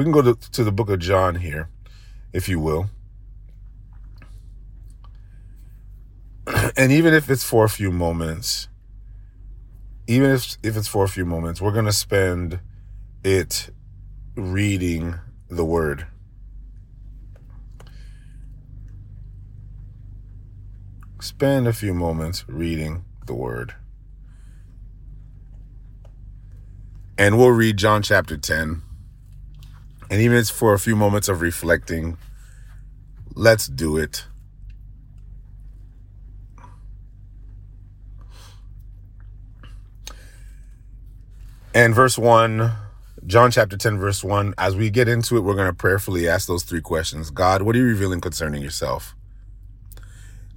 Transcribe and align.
we 0.00 0.04
can 0.04 0.12
go 0.12 0.22
to, 0.22 0.34
to 0.52 0.64
the 0.64 0.72
book 0.72 0.88
of 0.88 0.98
John 0.98 1.34
here, 1.34 1.68
if 2.32 2.48
you 2.48 2.58
will. 2.58 2.88
and 6.74 6.90
even 6.90 7.12
if 7.12 7.28
it's 7.28 7.44
for 7.44 7.66
a 7.66 7.68
few 7.68 7.90
moments, 7.90 8.68
even 10.06 10.30
if 10.30 10.56
if 10.62 10.74
it's 10.78 10.88
for 10.88 11.04
a 11.04 11.08
few 11.08 11.26
moments, 11.26 11.60
we're 11.60 11.74
gonna 11.74 11.92
spend 11.92 12.60
it 13.22 13.68
reading 14.36 15.16
the 15.50 15.66
word. 15.66 16.06
Spend 21.20 21.68
a 21.68 21.74
few 21.74 21.92
moments 21.92 22.46
reading 22.48 23.04
the 23.26 23.34
word. 23.34 23.74
And 27.18 27.36
we'll 27.36 27.50
read 27.50 27.76
John 27.76 28.00
chapter 28.00 28.38
10. 28.38 28.80
And 30.10 30.20
even 30.20 30.36
if 30.36 30.40
it's 30.40 30.50
for 30.50 30.74
a 30.74 30.78
few 30.78 30.96
moments 30.96 31.28
of 31.28 31.40
reflecting, 31.40 32.18
let's 33.34 33.68
do 33.68 33.96
it. 33.96 34.24
And 41.72 41.94
verse 41.94 42.18
1, 42.18 42.72
John 43.26 43.52
chapter 43.52 43.76
10, 43.76 43.98
verse 43.98 44.24
1, 44.24 44.54
as 44.58 44.74
we 44.74 44.90
get 44.90 45.06
into 45.06 45.36
it, 45.36 45.42
we're 45.42 45.54
going 45.54 45.68
to 45.68 45.72
prayerfully 45.72 46.28
ask 46.28 46.48
those 46.48 46.64
three 46.64 46.80
questions 46.80 47.30
God, 47.30 47.62
what 47.62 47.76
are 47.76 47.78
you 47.78 47.86
revealing 47.86 48.20
concerning 48.20 48.62
yourself? 48.62 49.14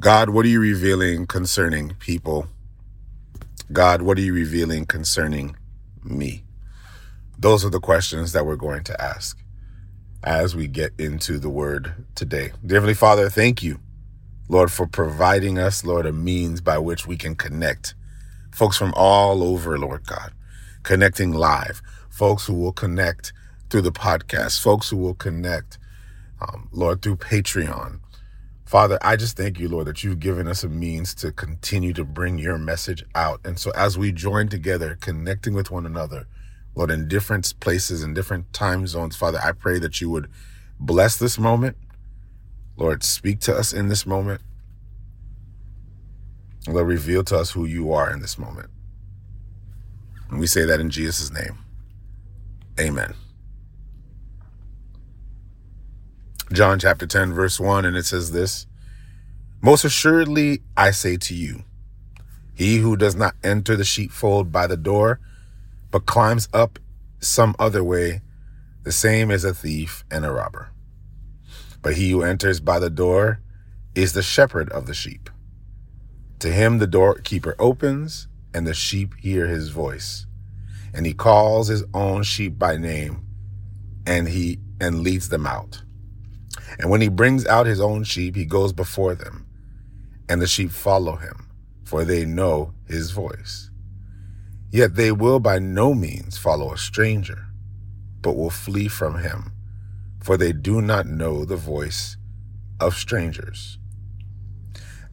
God, 0.02 0.32
what 0.32 0.46
are 0.46 0.50
you 0.50 0.60
revealing 0.60 1.28
concerning 1.28 1.94
people? 2.00 2.48
God, 3.72 4.02
what 4.02 4.18
are 4.18 4.22
you 4.22 4.34
revealing 4.34 4.88
concerning 4.88 5.56
me? 6.04 6.44
Those 7.38 7.64
are 7.64 7.70
the 7.70 7.80
questions 7.80 8.32
that 8.32 8.48
we're 8.48 8.56
going 8.56 8.84
to 8.86 9.00
ask 9.02 9.43
as 10.24 10.56
we 10.56 10.68
get 10.68 10.92
into 10.98 11.40
the 11.40 11.50
word 11.50 11.94
today. 12.16 12.52
Dear 12.66 12.78
Heavenly 12.78 12.94
Father, 12.94 13.30
thank 13.30 13.64
you, 13.64 13.80
Lord, 14.50 14.72
for 14.72 14.88
providing 14.88 15.58
us, 15.58 15.84
Lord, 15.86 16.06
a 16.06 16.14
means 16.14 16.62
by 16.62 16.78
which 16.78 17.08
we 17.08 17.18
can 17.18 17.36
connect 17.36 17.96
folks 18.52 18.78
from 18.78 18.94
all 18.96 19.44
over, 19.44 19.78
Lord 19.78 20.06
God 20.06 20.32
connecting 20.84 21.32
live, 21.32 21.82
folks 22.10 22.46
who 22.46 22.54
will 22.54 22.74
connect 22.74 23.34
through 23.70 23.82
the 23.82 23.92
podcast, 23.92 24.62
folks 24.62 24.90
who 24.90 24.98
will 24.98 25.16
connect, 25.16 25.80
um, 26.42 26.70
Lord, 26.72 27.02
through 27.02 27.16
Patreon. 27.18 28.00
Father, 28.66 28.98
I 29.02 29.16
just 29.16 29.38
thank 29.38 29.60
you, 29.60 29.70
Lord, 29.70 29.88
that 29.88 30.04
you've 30.04 30.20
given 30.20 30.48
us 30.48 30.64
a 30.64 30.70
means 30.70 31.14
to 31.16 31.32
continue 31.32 31.94
to 31.94 32.04
bring 32.04 32.38
your 32.38 32.58
message 32.58 33.04
out. 33.16 33.40
And 33.46 33.58
so 33.58 33.72
as 33.72 33.98
we 33.98 34.12
join 34.12 34.50
together, 34.50 34.98
connecting 35.00 35.54
with 35.54 35.72
one 35.72 35.86
another, 35.86 36.28
Lord, 36.76 36.92
in 36.92 37.08
different 37.08 37.60
places 37.60 38.02
and 38.04 38.16
different 38.16 38.52
time 38.54 38.88
zones, 38.88 39.16
Father, 39.16 39.40
I 39.44 39.52
pray 39.52 39.80
that 39.80 40.02
you 40.02 40.10
would 40.10 40.30
bless 40.80 41.18
this 41.18 41.38
moment. 41.38 41.78
Lord, 42.78 43.04
speak 43.04 43.40
to 43.42 43.56
us 43.56 43.74
in 43.74 43.90
this 43.90 44.06
moment. 44.06 44.42
Lord, 46.68 46.88
reveal 46.88 47.24
to 47.26 47.38
us 47.38 47.52
who 47.52 47.66
you 47.66 47.94
are 47.94 48.12
in 48.12 48.22
this 48.22 48.38
moment. 48.38 48.70
And 50.30 50.40
we 50.40 50.48
say 50.48 50.66
that 50.66 50.80
in 50.80 50.90
Jesus' 50.90 51.32
name. 51.32 51.60
Amen. 52.80 53.14
John 56.52 56.80
chapter 56.80 57.06
10, 57.06 57.34
verse 57.34 57.60
1, 57.60 57.86
and 57.86 57.96
it 57.96 58.06
says 58.06 58.32
this 58.32 58.66
Most 59.62 59.86
assuredly, 59.86 60.62
I 60.76 60.92
say 60.92 61.18
to 61.18 61.36
you, 61.36 61.64
he 62.56 62.78
who 62.78 62.96
does 62.96 63.16
not 63.16 63.36
enter 63.44 63.76
the 63.76 63.84
sheepfold 63.84 64.52
by 64.52 64.68
the 64.68 64.78
door, 64.78 65.20
but 65.94 66.08
climbs 66.08 66.50
up 66.54 66.80
some 67.20 67.56
other 67.60 67.84
way, 67.84 68.22
the 68.82 68.92
same 68.92 69.30
as 69.30 69.46
a 69.46 69.54
thief 69.54 70.04
and 70.10 70.26
a 70.26 70.32
robber. 70.32 70.72
But 71.84 71.94
he 71.94 72.10
who 72.10 72.24
enters 72.24 72.60
by 72.60 72.80
the 72.80 72.90
door 72.90 73.42
is 73.94 74.14
the 74.14 74.24
shepherd 74.24 74.70
of 74.72 74.88
the 74.88 74.96
sheep. 74.96 75.30
To 76.40 76.52
him 76.52 76.80
the 76.80 76.88
doorkeeper 76.88 77.56
opens, 77.60 78.28
and 78.56 78.66
the 78.66 78.74
sheep 78.74 79.14
hear 79.20 79.46
his 79.46 79.70
voice. 79.70 80.26
And 80.96 81.06
he 81.06 81.14
calls 81.14 81.68
his 81.68 81.84
own 81.94 82.24
sheep 82.24 82.58
by 82.58 82.76
name 82.78 83.24
and 84.06 84.28
he 84.28 84.60
and 84.82 85.02
leads 85.02 85.30
them 85.30 85.46
out. 85.46 85.84
And 86.80 86.90
when 86.90 87.02
he 87.02 87.08
brings 87.08 87.46
out 87.46 87.68
his 87.68 87.80
own 87.80 88.04
sheep, 88.04 88.36
he 88.36 88.46
goes 88.46 88.74
before 88.74 89.14
them, 89.14 89.46
and 90.28 90.42
the 90.42 90.48
sheep 90.48 90.72
follow 90.72 91.18
him, 91.18 91.50
for 91.86 92.04
they 92.04 92.26
know 92.26 92.74
his 92.88 93.12
voice. 93.12 93.70
Yet 94.74 94.96
they 94.96 95.14
will 95.14 95.40
by 95.40 95.60
no 95.60 95.94
means 95.94 96.38
follow 96.38 96.74
a 96.74 96.78
stranger, 96.78 97.46
but 98.22 98.36
will 98.36 98.50
flee 98.50 98.90
from 98.90 99.20
him, 99.20 99.54
for 100.22 100.36
they 100.36 100.52
do 100.52 100.82
not 100.82 101.06
know 101.06 101.46
the 101.46 101.56
voice 101.56 102.18
of 102.82 102.96
strangers. 102.96 103.78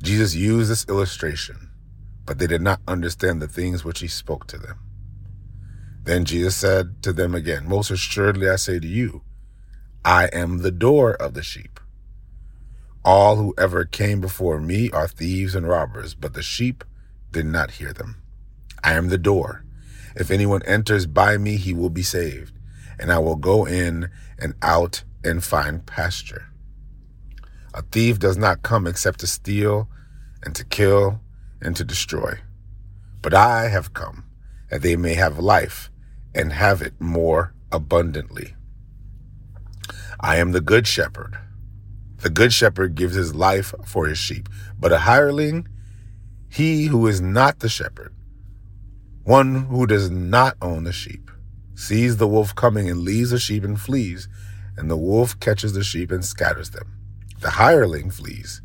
Jesus 0.03 0.35
used 0.35 0.71
this 0.71 0.89
illustration 0.89 1.71
but 2.31 2.39
they 2.39 2.47
did 2.47 2.63
not 2.63 2.81
understand 2.87 3.43
the 3.43 3.49
things 3.49 3.85
which 3.85 3.99
he 3.99 4.07
spoke 4.07 4.47
to 4.47 4.57
them. 4.57 4.79
Then 6.05 6.25
Jesus 6.25 6.55
said 6.55 7.03
to 7.03 7.13
them 7.13 7.35
again, 7.35 7.69
Most 7.69 7.91
assuredly 7.91 8.49
I 8.49 8.55
say 8.55 8.79
to 8.79 8.87
you, 8.87 9.23
I 10.05 10.27
am 10.27 10.59
the 10.59 10.71
door 10.71 11.15
of 11.15 11.35
the 11.35 11.43
sheep. 11.43 11.81
All 13.05 13.35
who 13.35 13.53
ever 13.59 13.85
came 13.85 14.21
before 14.21 14.61
me 14.61 14.93
are 14.93 15.09
thieves 15.09 15.57
and 15.57 15.67
robbers, 15.67 16.15
but 16.15 16.35
the 16.35 16.41
sheep 16.41 16.85
did 17.33 17.47
not 17.47 17.73
hear 17.73 17.93
them. 17.93 18.20
I 18.83 18.95
am 18.95 19.09
the 19.09 19.19
door. 19.19 19.65
If 20.17 20.31
anyone 20.31 20.63
enters 20.65 21.07
by 21.07 21.37
me, 21.37 21.57
he 21.57 21.73
will 21.73 21.91
be 21.91 22.03
saved, 22.03 22.59
and 22.99 23.13
I 23.13 23.19
will 23.19 23.37
go 23.37 23.67
in 23.67 24.11
and 24.39 24.55
out 24.63 25.05
and 25.25 25.45
find 25.45 25.87
pasture. 25.87 26.47
A 27.75 27.83
thief 27.83 28.19
does 28.19 28.37
not 28.37 28.63
come 28.63 28.87
except 28.87 29.21
to 29.21 29.27
steal 29.27 29.89
and 30.43 30.55
to 30.57 30.65
kill 30.65 31.21
and 31.61 31.77
to 31.77 31.85
destroy. 31.85 32.41
But 33.23 33.35
I 33.35 33.69
have 33.69 33.95
come 33.95 34.25
that 34.71 34.83
they 34.83 34.97
may 34.97 35.15
have 35.15 35.39
life 35.39 35.91
and 36.35 36.53
have 36.53 36.81
it 36.83 37.01
more 37.01 37.55
abundantly. 37.71 38.55
I 40.21 40.37
am 40.37 40.53
the 40.53 40.61
good 40.61 40.87
shepherd. 40.87 41.39
The 42.19 42.31
good 42.31 42.53
shepherd 42.53 42.95
gives 42.95 43.15
his 43.15 43.35
life 43.35 43.75
for 43.85 44.07
his 44.07 44.19
sheep, 44.19 44.49
but 44.79 44.93
a 44.93 44.99
hireling, 44.99 45.69
he 46.49 46.87
who 46.87 47.07
is 47.07 47.21
not 47.21 47.61
the 47.61 47.69
shepherd, 47.69 48.15
one 49.25 49.67
who 49.67 49.87
does 49.87 50.11
not 50.11 50.57
own 50.63 50.85
the 50.85 50.93
sheep, 50.93 51.31
sees 51.75 52.17
the 52.17 52.27
wolf 52.29 52.55
coming 52.55 52.89
and 52.89 53.01
leaves 53.01 53.31
the 53.31 53.39
sheep 53.39 53.65
and 53.65 53.81
flees, 53.81 54.29
and 54.77 54.91
the 54.91 54.97
wolf 54.97 55.39
catches 55.41 55.73
the 55.73 55.85
sheep 55.85 56.11
and 56.11 56.25
scatters 56.25 56.71
them. 56.71 56.97
The 57.41 57.51
hireling 57.51 58.11
flees 58.11 58.63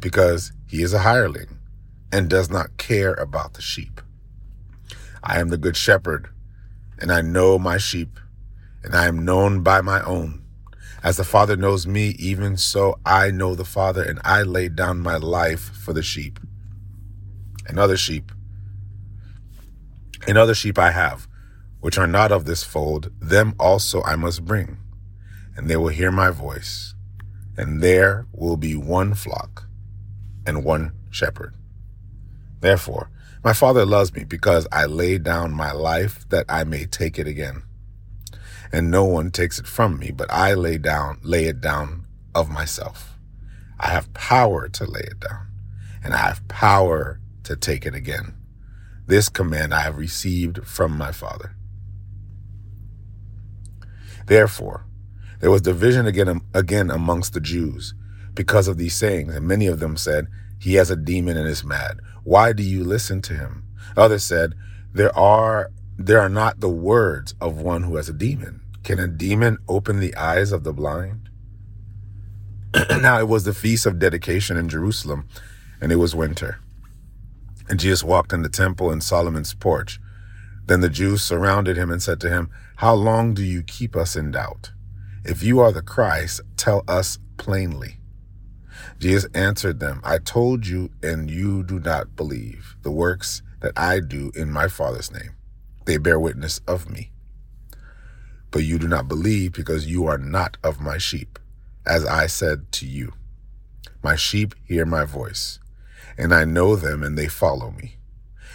because 0.00 0.52
he 0.66 0.82
is 0.82 0.92
a 0.92 0.98
hireling 0.98 1.58
and 2.12 2.28
does 2.28 2.50
not 2.50 2.76
care 2.76 3.14
about 3.14 3.54
the 3.54 3.62
sheep. 3.62 4.00
I 5.22 5.38
am 5.38 5.48
the 5.48 5.56
good 5.56 5.76
shepherd, 5.76 6.28
and 6.98 7.12
I 7.12 7.20
know 7.20 7.58
my 7.58 7.78
sheep, 7.78 8.18
and 8.82 8.94
I 8.94 9.06
am 9.06 9.24
known 9.24 9.62
by 9.62 9.80
my 9.80 10.02
own. 10.02 10.42
As 11.04 11.16
the 11.16 11.24
Father 11.24 11.56
knows 11.56 11.86
me, 11.86 12.10
even 12.18 12.56
so 12.56 12.98
I 13.06 13.30
know 13.30 13.54
the 13.54 13.64
Father, 13.64 14.02
and 14.02 14.20
I 14.24 14.42
lay 14.42 14.68
down 14.68 15.00
my 15.00 15.16
life 15.16 15.60
for 15.60 15.92
the 15.92 16.02
sheep. 16.02 16.40
And 17.68 17.78
other 17.78 17.96
sheep, 17.96 18.31
and 20.26 20.38
other 20.38 20.54
sheep 20.54 20.78
I 20.78 20.90
have, 20.90 21.26
which 21.80 21.98
are 21.98 22.06
not 22.06 22.32
of 22.32 22.44
this 22.44 22.62
fold, 22.62 23.10
them 23.20 23.54
also 23.58 24.02
I 24.02 24.16
must 24.16 24.44
bring, 24.44 24.78
and 25.56 25.68
they 25.68 25.76
will 25.76 25.88
hear 25.88 26.12
my 26.12 26.30
voice, 26.30 26.94
and 27.56 27.82
there 27.82 28.26
will 28.32 28.56
be 28.56 28.76
one 28.76 29.14
flock 29.14 29.64
and 30.46 30.64
one 30.64 30.92
shepherd. 31.10 31.54
Therefore, 32.60 33.10
my 33.44 33.52
Father 33.52 33.84
loves 33.84 34.14
me 34.14 34.22
because 34.22 34.68
I 34.70 34.86
lay 34.86 35.18
down 35.18 35.52
my 35.52 35.72
life 35.72 36.28
that 36.28 36.46
I 36.48 36.62
may 36.62 36.86
take 36.86 37.18
it 37.18 37.26
again. 37.26 37.64
And 38.72 38.90
no 38.90 39.04
one 39.04 39.32
takes 39.32 39.58
it 39.58 39.66
from 39.66 39.98
me, 39.98 40.12
but 40.12 40.30
I 40.30 40.54
lay 40.54 40.78
down, 40.78 41.18
lay 41.22 41.46
it 41.46 41.60
down 41.60 42.06
of 42.34 42.48
myself. 42.48 43.18
I 43.80 43.88
have 43.88 44.14
power 44.14 44.68
to 44.68 44.84
lay 44.84 45.00
it 45.00 45.18
down, 45.18 45.48
and 46.04 46.14
I 46.14 46.18
have 46.18 46.46
power 46.46 47.20
to 47.42 47.56
take 47.56 47.84
it 47.84 47.96
again. 47.96 48.34
This 49.06 49.28
command 49.28 49.74
I 49.74 49.80
have 49.80 49.98
received 49.98 50.66
from 50.66 50.96
my 50.96 51.12
Father. 51.12 51.54
Therefore, 54.26 54.86
there 55.40 55.50
was 55.50 55.62
division 55.62 56.06
again, 56.06 56.40
again 56.54 56.90
amongst 56.90 57.32
the 57.32 57.40
Jews 57.40 57.94
because 58.34 58.68
of 58.68 58.78
these 58.78 58.94
sayings, 58.94 59.34
and 59.34 59.46
many 59.46 59.66
of 59.66 59.80
them 59.80 59.96
said, 59.96 60.28
He 60.60 60.74
has 60.74 60.90
a 60.90 60.96
demon 60.96 61.36
and 61.36 61.48
is 61.48 61.64
mad. 61.64 61.98
Why 62.22 62.52
do 62.52 62.62
you 62.62 62.84
listen 62.84 63.20
to 63.22 63.34
him? 63.34 63.64
Others 63.96 64.22
said, 64.22 64.54
There 64.92 65.16
are 65.18 65.70
there 65.98 66.20
are 66.20 66.28
not 66.28 66.60
the 66.60 66.70
words 66.70 67.34
of 67.40 67.60
one 67.60 67.82
who 67.82 67.96
has 67.96 68.08
a 68.08 68.14
demon. 68.14 68.60
Can 68.82 68.98
a 68.98 69.06
demon 69.06 69.58
open 69.68 70.00
the 70.00 70.16
eyes 70.16 70.50
of 70.50 70.64
the 70.64 70.72
blind? 70.72 71.28
now 72.90 73.20
it 73.20 73.28
was 73.28 73.44
the 73.44 73.54
feast 73.54 73.84
of 73.86 73.98
dedication 73.98 74.56
in 74.56 74.68
Jerusalem, 74.68 75.28
and 75.80 75.92
it 75.92 75.96
was 75.96 76.14
winter. 76.14 76.58
And 77.68 77.80
Jesus 77.80 78.04
walked 78.04 78.32
in 78.32 78.42
the 78.42 78.48
temple 78.48 78.90
in 78.90 79.00
Solomon's 79.00 79.54
porch, 79.54 80.00
Then 80.66 80.80
the 80.80 80.88
Jews 80.88 81.22
surrounded 81.22 81.76
him 81.76 81.90
and 81.90 82.02
said 82.02 82.20
to 82.20 82.28
him, 82.28 82.50
How 82.76 82.94
long 82.94 83.34
do 83.34 83.42
you 83.42 83.62
keep 83.62 83.96
us 83.96 84.16
in 84.16 84.30
doubt? 84.30 84.72
If 85.24 85.42
you 85.42 85.60
are 85.60 85.72
the 85.72 85.82
Christ, 85.82 86.40
tell 86.56 86.82
us 86.88 87.18
plainly. 87.36 87.98
Jesus 88.98 89.28
answered 89.34 89.80
them, 89.80 90.00
I 90.04 90.18
told 90.18 90.66
you, 90.66 90.90
and 91.02 91.30
you 91.30 91.62
do 91.62 91.78
not 91.78 92.16
believe 92.16 92.76
the 92.82 92.90
works 92.90 93.42
that 93.60 93.72
I 93.76 94.00
do 94.00 94.30
in 94.34 94.50
my 94.50 94.68
Father's 94.68 95.12
name. 95.12 95.34
They 95.84 95.96
bear 95.96 96.18
witness 96.18 96.60
of 96.66 96.90
me. 96.90 97.10
But 98.50 98.64
you 98.64 98.78
do 98.78 98.86
not 98.86 99.08
believe 99.08 99.52
because 99.52 99.86
you 99.86 100.06
are 100.06 100.18
not 100.18 100.56
of 100.62 100.80
my 100.80 100.98
sheep, 100.98 101.38
as 101.86 102.04
I 102.04 102.26
said 102.26 102.70
to 102.72 102.86
you. 102.86 103.12
My 104.02 104.16
sheep 104.16 104.54
hear 104.64 104.84
my 104.84 105.04
voice, 105.04 105.58
and 106.16 106.34
I 106.34 106.44
know 106.44 106.76
them, 106.76 107.02
and 107.02 107.16
they 107.16 107.28
follow 107.28 107.70
me. 107.70 107.96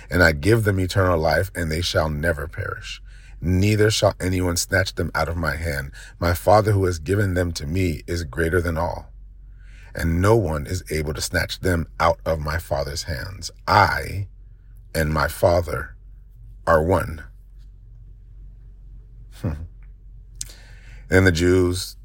And 0.10 0.24
I 0.24 0.32
give 0.32 0.64
them 0.64 0.80
eternal 0.80 1.20
life, 1.20 1.52
and 1.56 1.72
they 1.72 1.82
shall 1.82 2.10
never 2.10 2.48
perish. 2.48 3.02
Neither 3.40 3.92
shall 3.92 4.16
anyone 4.20 4.58
snatch 4.58 4.96
them 4.96 5.12
out 5.14 5.30
of 5.30 5.38
my 5.38 5.56
hand. 5.56 5.92
My 6.20 6.34
Father 6.34 6.72
who 6.72 6.86
has 6.86 7.00
given 7.00 7.34
them 7.34 7.52
to 7.54 7.68
me 7.68 8.02
is 8.08 8.24
greater 8.24 8.62
than 8.62 8.78
all, 8.78 9.12
and 9.94 10.22
no 10.22 10.36
one 10.36 10.66
is 10.66 10.84
able 10.92 11.14
to 11.14 11.22
snatch 11.22 11.60
them 11.60 11.88
out 12.00 12.20
of 12.26 12.40
my 12.40 12.58
Father's 12.58 13.04
hands. 13.04 13.52
I 13.68 14.28
and 14.96 15.14
my 15.14 15.28
Father 15.28 15.96
are 16.66 16.82
one. 16.82 17.24
Hmm. 19.42 19.54
Then 21.10 21.24
the 21.24 21.32
Jews 21.32 21.96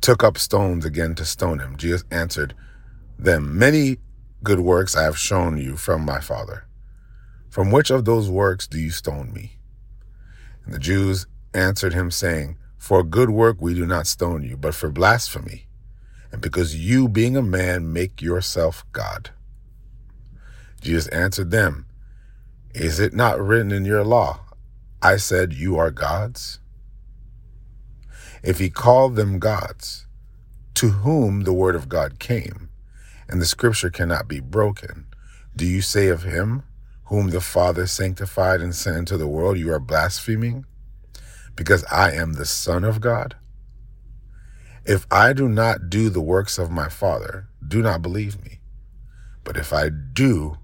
took 0.00 0.24
up 0.24 0.38
stones 0.38 0.84
again 0.84 1.14
to 1.16 1.24
stone 1.24 1.58
him. 1.58 1.76
Jesus 1.76 2.04
answered 2.10 2.54
them, 3.18 3.58
Many 3.58 3.98
good 4.42 4.60
works 4.60 4.96
I 4.96 5.02
have 5.02 5.18
shown 5.18 5.58
you 5.58 5.76
from 5.76 6.04
my 6.04 6.20
Father. 6.20 6.64
From 7.50 7.70
which 7.70 7.90
of 7.90 8.04
those 8.04 8.30
works 8.30 8.66
do 8.66 8.78
you 8.78 8.90
stone 8.90 9.32
me? 9.32 9.58
And 10.64 10.74
the 10.74 10.78
Jews 10.78 11.26
answered 11.54 11.94
him, 11.94 12.10
saying, 12.10 12.56
For 12.76 13.02
good 13.02 13.30
work 13.30 13.56
we 13.60 13.74
do 13.74 13.86
not 13.86 14.06
stone 14.06 14.42
you, 14.42 14.56
but 14.56 14.74
for 14.74 14.90
blasphemy, 14.90 15.66
and 16.30 16.40
because 16.40 16.76
you, 16.76 17.08
being 17.08 17.36
a 17.36 17.42
man, 17.42 17.92
make 17.92 18.20
yourself 18.20 18.84
God. 18.92 19.30
Jesus 20.80 21.08
answered 21.08 21.50
them, 21.50 21.86
Is 22.74 23.00
it 23.00 23.14
not 23.14 23.40
written 23.40 23.72
in 23.72 23.84
your 23.84 24.04
law, 24.04 24.40
I 25.02 25.16
said, 25.16 25.52
You 25.52 25.78
are 25.78 25.90
gods? 25.90 26.60
If 28.42 28.58
he 28.58 28.70
called 28.70 29.16
them 29.16 29.38
gods, 29.38 30.06
to 30.74 30.90
whom 30.90 31.42
the 31.42 31.52
word 31.52 31.74
of 31.74 31.88
God 31.88 32.18
came, 32.20 32.68
and 33.28 33.40
the 33.40 33.46
scripture 33.46 33.90
cannot 33.90 34.28
be 34.28 34.40
broken, 34.40 35.06
do 35.54 35.66
you 35.66 35.82
say 35.82 36.08
of 36.08 36.22
him, 36.22 36.62
whom 37.04 37.30
the 37.30 37.40
Father 37.40 37.86
sanctified 37.86 38.60
and 38.60 38.74
sent 38.74 38.96
into 38.96 39.16
the 39.16 39.26
world, 39.26 39.58
you 39.58 39.72
are 39.72 39.80
blaspheming? 39.80 40.64
Because 41.54 41.84
I 41.90 42.12
am 42.12 42.34
the 42.34 42.46
Son 42.46 42.84
of 42.84 43.00
God? 43.00 43.36
If 44.84 45.06
I 45.10 45.32
do 45.32 45.48
not 45.48 45.90
do 45.90 46.08
the 46.08 46.20
works 46.20 46.58
of 46.58 46.70
my 46.70 46.88
Father, 46.88 47.48
do 47.66 47.82
not 47.82 48.00
believe 48.00 48.42
me. 48.42 48.60
But 49.44 49.56
if 49.56 49.72
I 49.72 49.88
do, 49.90 50.58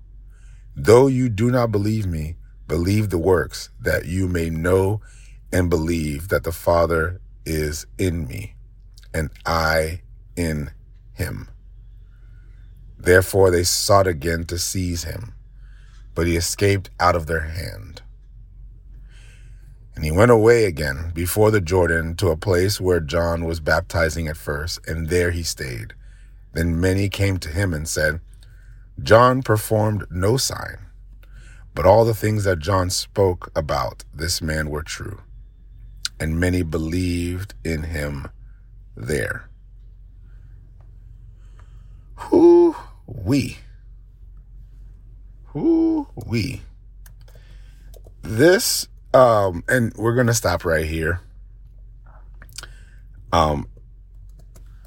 though 0.76 1.06
you 1.06 1.28
do 1.28 1.50
not 1.50 1.72
believe 1.72 2.06
me, 2.06 2.36
believe 2.66 3.10
the 3.10 3.18
works, 3.18 3.70
that 3.80 4.06
you 4.06 4.28
may 4.28 4.48
know 4.48 5.00
and 5.52 5.68
believe 5.68 6.28
that 6.28 6.44
the 6.44 6.52
Father 6.52 7.20
is 7.44 7.86
in 7.98 8.26
me, 8.26 8.54
and 9.12 9.30
I 9.44 10.02
in 10.36 10.70
him. 11.12 11.48
Therefore 13.04 13.50
they 13.50 13.64
sought 13.64 14.06
again 14.06 14.44
to 14.46 14.58
seize 14.58 15.04
him, 15.04 15.34
but 16.14 16.26
he 16.26 16.36
escaped 16.36 16.90
out 16.98 17.16
of 17.16 17.26
their 17.26 17.40
hand. 17.40 18.02
And 19.94 20.04
he 20.04 20.10
went 20.10 20.30
away 20.30 20.64
again 20.64 21.12
before 21.14 21.50
the 21.50 21.60
Jordan 21.60 22.16
to 22.16 22.30
a 22.30 22.36
place 22.36 22.80
where 22.80 23.00
John 23.00 23.44
was 23.44 23.60
baptizing 23.60 24.26
at 24.26 24.36
first, 24.36 24.80
and 24.88 25.08
there 25.08 25.30
he 25.30 25.42
stayed. 25.42 25.94
Then 26.52 26.80
many 26.80 27.08
came 27.08 27.38
to 27.38 27.48
him 27.48 27.72
and 27.72 27.88
said, 27.88 28.20
John 29.00 29.42
performed 29.42 30.06
no 30.10 30.36
sign, 30.36 30.86
but 31.74 31.86
all 31.86 32.04
the 32.04 32.14
things 32.14 32.44
that 32.44 32.58
John 32.58 32.90
spoke 32.90 33.50
about 33.54 34.04
this 34.12 34.40
man 34.40 34.70
were 34.70 34.82
true 34.82 35.20
and 36.20 36.38
many 36.38 36.62
believed 36.62 37.54
in 37.64 37.84
him 37.84 38.28
there. 38.96 39.48
Who 42.16 42.76
we? 43.06 43.58
Who 45.46 46.08
we? 46.26 46.62
This, 48.22 48.88
um, 49.12 49.64
and 49.68 49.92
we're 49.96 50.14
gonna 50.14 50.34
stop 50.34 50.64
right 50.64 50.86
here. 50.86 51.20
Um, 53.32 53.68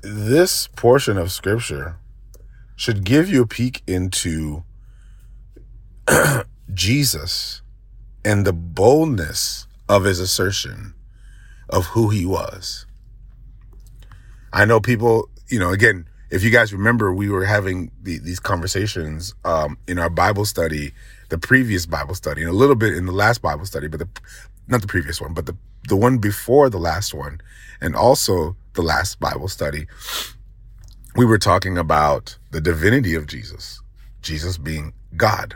this 0.01 0.67
portion 0.67 1.17
of 1.17 1.31
scripture 1.31 1.97
should 2.75 3.03
give 3.03 3.29
you 3.29 3.41
a 3.41 3.47
peek 3.47 3.83
into 3.87 4.63
Jesus 6.73 7.61
and 8.23 8.45
the 8.45 8.53
boldness 8.53 9.67
of 9.89 10.03
his 10.03 10.19
assertion 10.19 10.93
of 11.69 11.87
who 11.87 12.09
he 12.09 12.25
was. 12.25 12.85
I 14.53 14.65
know 14.65 14.79
people, 14.79 15.29
you 15.47 15.59
know, 15.59 15.71
again, 15.71 16.07
if 16.29 16.43
you 16.43 16.49
guys 16.49 16.73
remember, 16.73 17.13
we 17.13 17.29
were 17.29 17.45
having 17.45 17.91
the, 18.01 18.19
these 18.19 18.39
conversations 18.39 19.33
um, 19.45 19.77
in 19.87 19.97
our 19.97 20.09
Bible 20.09 20.45
study, 20.45 20.91
the 21.29 21.37
previous 21.37 21.85
Bible 21.85 22.15
study, 22.15 22.41
and 22.41 22.49
a 22.49 22.53
little 22.53 22.75
bit 22.75 22.93
in 22.95 23.05
the 23.05 23.11
last 23.11 23.41
Bible 23.41 23.65
study, 23.65 23.87
but 23.87 23.99
the 23.99 24.09
not 24.67 24.81
the 24.81 24.87
previous 24.87 25.21
one, 25.21 25.33
but 25.33 25.45
the 25.45 25.55
the 25.87 25.95
one 25.95 26.17
before 26.17 26.69
the 26.69 26.79
last 26.79 27.13
one, 27.13 27.39
and 27.79 27.95
also 27.95 28.55
the 28.73 28.81
last 28.81 29.19
Bible 29.19 29.47
study. 29.47 29.87
We 31.15 31.25
were 31.25 31.39
talking 31.39 31.77
about 31.77 32.37
the 32.51 32.61
divinity 32.61 33.15
of 33.15 33.25
Jesus, 33.25 33.81
Jesus 34.21 34.57
being 34.57 34.93
God. 35.15 35.55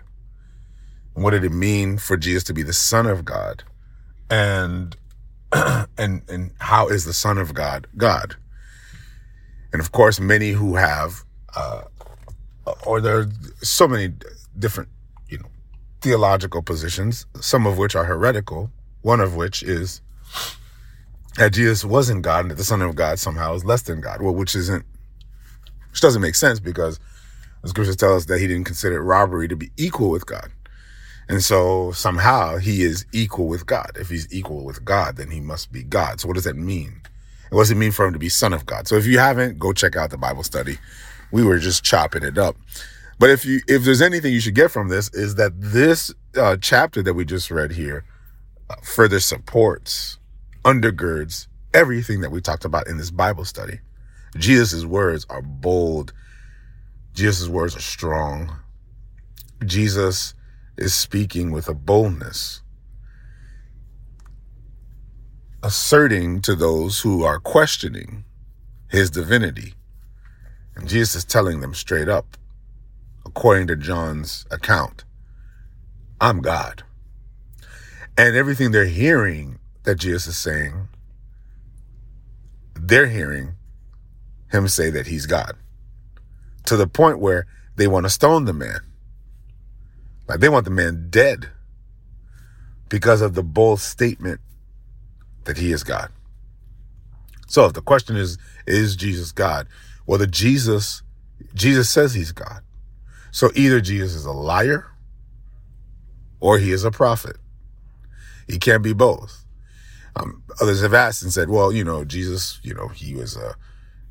What 1.13 1.31
did 1.31 1.43
it 1.43 1.51
mean 1.51 1.97
for 1.97 2.17
Jesus 2.17 2.43
to 2.45 2.53
be 2.53 2.63
the 2.63 2.73
Son 2.73 3.05
of 3.05 3.25
God? 3.25 3.63
And 4.29 4.95
and 5.51 6.21
and 6.29 6.51
how 6.59 6.87
is 6.87 7.03
the 7.03 7.13
Son 7.13 7.37
of 7.37 7.53
God 7.53 7.87
God? 7.97 8.37
And 9.73 9.81
of 9.81 9.91
course, 9.91 10.19
many 10.19 10.51
who 10.51 10.75
have, 10.75 11.23
uh, 11.55 11.83
or 12.85 13.01
there 13.01 13.19
are 13.19 13.27
so 13.61 13.87
many 13.87 14.13
different, 14.57 14.89
you 15.29 15.37
know, 15.37 15.47
theological 16.01 16.61
positions, 16.61 17.25
some 17.39 17.65
of 17.65 17.77
which 17.77 17.95
are 17.95 18.05
heretical. 18.05 18.71
One 19.01 19.19
of 19.19 19.35
which 19.35 19.63
is 19.63 20.01
that 21.37 21.53
Jesus 21.53 21.83
wasn't 21.83 22.21
God 22.21 22.41
and 22.41 22.51
that 22.51 22.55
the 22.55 22.63
Son 22.63 22.81
of 22.81 22.95
God 22.95 23.17
somehow 23.17 23.53
is 23.55 23.65
less 23.65 23.83
than 23.83 24.01
God. 24.01 24.21
Well, 24.21 24.35
which 24.35 24.55
isn't, 24.55 24.85
which 25.89 26.01
doesn't 26.01 26.21
make 26.21 26.35
sense 26.35 26.59
because 26.59 26.99
the 27.63 27.69
scriptures 27.69 27.95
tell 27.95 28.15
us 28.15 28.25
that 28.25 28.39
he 28.39 28.47
didn't 28.47 28.65
consider 28.65 29.01
robbery 29.01 29.47
to 29.47 29.55
be 29.55 29.71
equal 29.77 30.09
with 30.09 30.25
God. 30.25 30.51
And 31.29 31.43
so 31.43 31.91
somehow 31.93 32.57
he 32.57 32.83
is 32.83 33.05
equal 33.13 33.47
with 33.47 33.65
God. 33.65 33.91
If 33.95 34.09
he's 34.09 34.31
equal 34.33 34.65
with 34.65 34.83
God, 34.83 35.15
then 35.15 35.31
he 35.31 35.39
must 35.39 35.71
be 35.71 35.83
God. 35.83 36.19
So 36.19 36.27
what 36.27 36.33
does 36.33 36.43
that 36.43 36.57
mean? 36.57 37.01
What 37.51 37.63
does 37.63 37.71
it 37.71 37.75
mean 37.75 37.91
for 37.91 38.05
him 38.05 38.13
to 38.13 38.19
be 38.19 38.29
son 38.29 38.53
of 38.53 38.65
God? 38.65 38.87
So 38.87 38.95
if 38.95 39.05
you 39.05 39.19
haven't, 39.19 39.59
go 39.59 39.73
check 39.73 39.95
out 39.95 40.09
the 40.09 40.17
Bible 40.17 40.43
study. 40.43 40.77
We 41.31 41.43
were 41.43 41.59
just 41.59 41.83
chopping 41.83 42.23
it 42.23 42.37
up. 42.37 42.55
But 43.19 43.29
if 43.29 43.45
you, 43.45 43.61
if 43.67 43.83
there's 43.83 44.01
anything 44.01 44.33
you 44.33 44.39
should 44.39 44.55
get 44.55 44.71
from 44.71 44.87
this 44.87 45.09
is 45.13 45.35
that 45.35 45.51
this 45.55 46.13
uh, 46.35 46.57
chapter 46.59 47.03
that 47.03 47.13
we 47.13 47.25
just 47.25 47.51
read 47.51 47.71
here 47.71 48.05
uh, 48.69 48.75
further 48.81 49.19
supports, 49.19 50.17
undergirds 50.63 51.47
everything 51.73 52.21
that 52.21 52.31
we 52.31 52.41
talked 52.41 52.65
about 52.65 52.87
in 52.87 52.97
this 52.97 53.11
Bible 53.11 53.45
study. 53.45 53.79
Jesus' 54.37 54.85
words 54.85 55.25
are 55.29 55.41
bold. 55.41 56.13
Jesus' 57.13 57.49
words 57.49 57.75
are 57.75 57.81
strong. 57.81 58.55
Jesus 59.65 60.33
is 60.77 60.95
speaking 60.95 61.51
with 61.51 61.67
a 61.67 61.73
boldness, 61.73 62.61
asserting 65.63 66.41
to 66.41 66.55
those 66.55 67.01
who 67.01 67.23
are 67.23 67.39
questioning 67.39 68.23
his 68.89 69.09
divinity. 69.09 69.73
And 70.75 70.87
Jesus 70.87 71.15
is 71.15 71.25
telling 71.25 71.61
them 71.61 71.73
straight 71.73 72.09
up, 72.09 72.37
according 73.25 73.67
to 73.67 73.75
John's 73.75 74.45
account, 74.51 75.03
I'm 76.19 76.41
God. 76.41 76.83
And 78.17 78.35
everything 78.35 78.71
they're 78.71 78.85
hearing 78.85 79.59
that 79.83 79.95
Jesus 79.95 80.27
is 80.27 80.37
saying, 80.37 80.87
they're 82.75 83.07
hearing 83.07 83.53
him 84.51 84.67
say 84.67 84.89
that 84.89 85.07
he's 85.07 85.25
God 85.25 85.55
to 86.65 86.75
the 86.75 86.87
point 86.87 87.19
where 87.19 87.47
they 87.75 87.87
want 87.87 88.05
to 88.05 88.09
stone 88.09 88.45
the 88.45 88.53
man. 88.53 88.79
Like 90.27 90.39
they 90.39 90.49
want 90.49 90.65
the 90.65 90.71
man 90.71 91.07
dead 91.09 91.49
because 92.89 93.21
of 93.21 93.33
the 93.33 93.43
bold 93.43 93.79
statement 93.79 94.41
that 95.45 95.57
he 95.57 95.71
is 95.71 95.83
God. 95.83 96.09
So 97.47 97.65
if 97.65 97.73
the 97.73 97.81
question 97.81 98.15
is, 98.15 98.37
is 98.65 98.95
Jesus 98.95 99.31
God? 99.31 99.67
Well, 100.05 100.17
the 100.17 100.27
Jesus, 100.27 101.03
Jesus 101.53 101.89
says 101.89 102.13
he's 102.13 102.31
God. 102.31 102.61
So 103.31 103.51
either 103.55 103.81
Jesus 103.81 104.15
is 104.15 104.25
a 104.25 104.31
liar 104.31 104.85
or 106.39 106.57
he 106.57 106.71
is 106.71 106.83
a 106.83 106.91
prophet. 106.91 107.37
He 108.47 108.57
can't 108.57 108.83
be 108.83 108.93
both. 108.93 109.45
Um, 110.15 110.43
others 110.61 110.81
have 110.81 110.93
asked 110.93 111.23
and 111.23 111.31
said, 111.31 111.49
well, 111.49 111.71
you 111.71 111.83
know, 111.83 112.03
Jesus, 112.03 112.59
you 112.63 112.73
know, 112.73 112.89
he 112.89 113.13
was 113.13 113.37
a, 113.37 113.55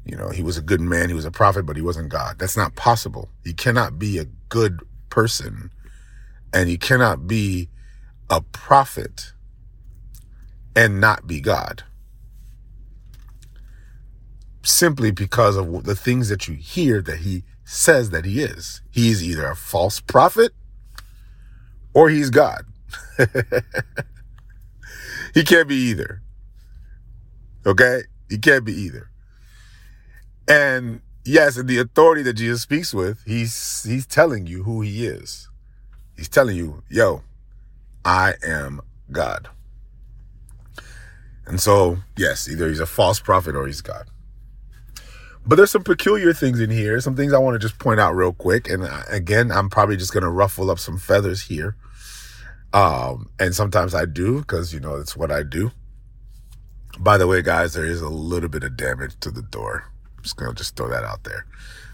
you 0.05 0.17
know, 0.17 0.31
he 0.31 0.43
was 0.43 0.57
a 0.57 0.63
good 0.63 0.81
man, 0.81 1.09
he 1.09 1.15
was 1.15 1.27
a 1.27 1.31
prophet, 1.31 1.67
but 1.67 1.77
he 1.77 1.83
wasn't 1.83 2.09
God. 2.09 2.39
That's 2.39 2.57
not 2.57 2.75
possible. 2.75 3.29
He 3.45 3.53
cannot 3.53 3.99
be 3.99 4.19
a 4.19 4.25
good 4.49 4.81
person 5.11 5.71
and 6.53 6.69
he 6.69 6.79
cannot 6.79 7.27
be 7.27 7.69
a 8.31 8.41
prophet 8.41 9.33
and 10.75 11.00
not 11.00 11.27
be 11.27 11.41
God. 11.41 11.85
Simply 14.62 15.11
because 15.11 15.57
of 15.57 15.85
the 15.85 15.95
things 15.95 16.29
that 16.29 16.47
you 16.49 16.55
hear 16.55 17.00
that 17.03 17.19
he 17.21 17.45
says 17.65 18.11
that 18.11 18.25
he 18.25 18.43
is. 18.43 18.83
He's 18.91 19.23
either 19.23 19.47
a 19.47 19.57
false 19.57 20.00
prophet 20.00 20.53
or 21.95 22.09
he's 22.09 22.31
God. 22.31 22.65
he 25.35 25.45
can't 25.45 25.69
be 25.69 25.77
either. 25.77 26.23
Okay? 27.67 28.03
He 28.29 28.39
can't 28.39 28.65
be 28.65 28.73
either. 28.73 29.11
And 30.49 31.00
yes, 31.25 31.57
the 31.62 31.79
authority 31.79 32.23
that 32.23 32.35
Jesus 32.35 32.62
speaks 32.62 32.93
with, 32.93 33.23
he's 33.25 33.85
he's 33.85 34.07
telling 34.07 34.47
you 34.47 34.65
who 34.65 34.81
he 34.81 35.07
is. 35.07 35.49
He's 36.17 36.29
telling 36.29 36.57
you, 36.57 36.83
yo, 36.89 37.23
I 38.05 38.35
am 38.43 38.81
God. 39.11 39.49
And 41.50 41.61
so, 41.61 41.99
yes, 42.16 42.49
either 42.49 42.69
he's 42.69 42.78
a 42.78 42.87
false 42.87 43.19
prophet 43.19 43.57
or 43.57 43.66
he's 43.66 43.80
God. 43.80 44.07
But 45.45 45.57
there's 45.57 45.73
some 45.73 45.83
peculiar 45.83 46.33
things 46.33 46.61
in 46.61 46.71
here, 46.71 47.00
some 47.00 47.16
things 47.16 47.33
I 47.33 47.38
want 47.38 47.57
to 47.57 47.59
just 47.59 47.80
point 47.80 47.99
out 47.99 48.14
real 48.14 48.33
quick. 48.33 48.71
And 48.71 48.85
uh, 48.85 49.02
again, 49.11 49.50
I'm 49.50 49.69
probably 49.69 49.97
just 49.97 50.12
going 50.12 50.23
to 50.23 50.30
ruffle 50.30 50.71
up 50.71 50.78
some 50.78 50.97
feathers 50.97 51.42
here. 51.42 51.75
Um, 52.73 53.30
and 53.40 53.52
sometimes 53.52 53.97
I 53.97 54.04
do 54.04 54.38
because, 54.38 54.73
you 54.73 54.78
know, 54.78 54.95
it's 54.95 55.16
what 55.16 55.33
I 55.33 55.42
do. 55.42 55.73
By 57.00 57.19
the 57.19 57.26
way, 57.26 57.42
guys, 57.42 57.75
there 57.75 57.85
is 57.85 58.00
a 58.00 58.09
little 58.09 58.49
bit 58.49 58.62
of 58.62 58.76
damage 58.76 59.19
to 59.19 59.33
the 59.33 59.42
door. 59.42 59.87
I'm 60.16 60.23
just 60.23 60.37
going 60.37 60.52
to 60.52 60.57
just 60.57 60.76
throw 60.76 60.88
that 60.88 61.02
out 61.02 61.25
there. 61.25 61.47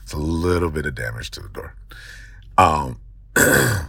It's 0.02 0.12
a 0.12 0.18
little 0.18 0.70
bit 0.70 0.84
of 0.84 0.94
damage 0.94 1.30
to 1.30 1.40
the 1.40 1.48
door. 1.48 1.74
Um, 2.58 3.00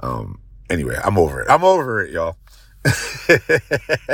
um, 0.00 0.40
anyway, 0.70 0.98
I'm 1.04 1.18
over 1.18 1.42
it. 1.42 1.50
I'm 1.50 1.64
over 1.64 2.00
it, 2.00 2.12
y'all. 2.12 2.38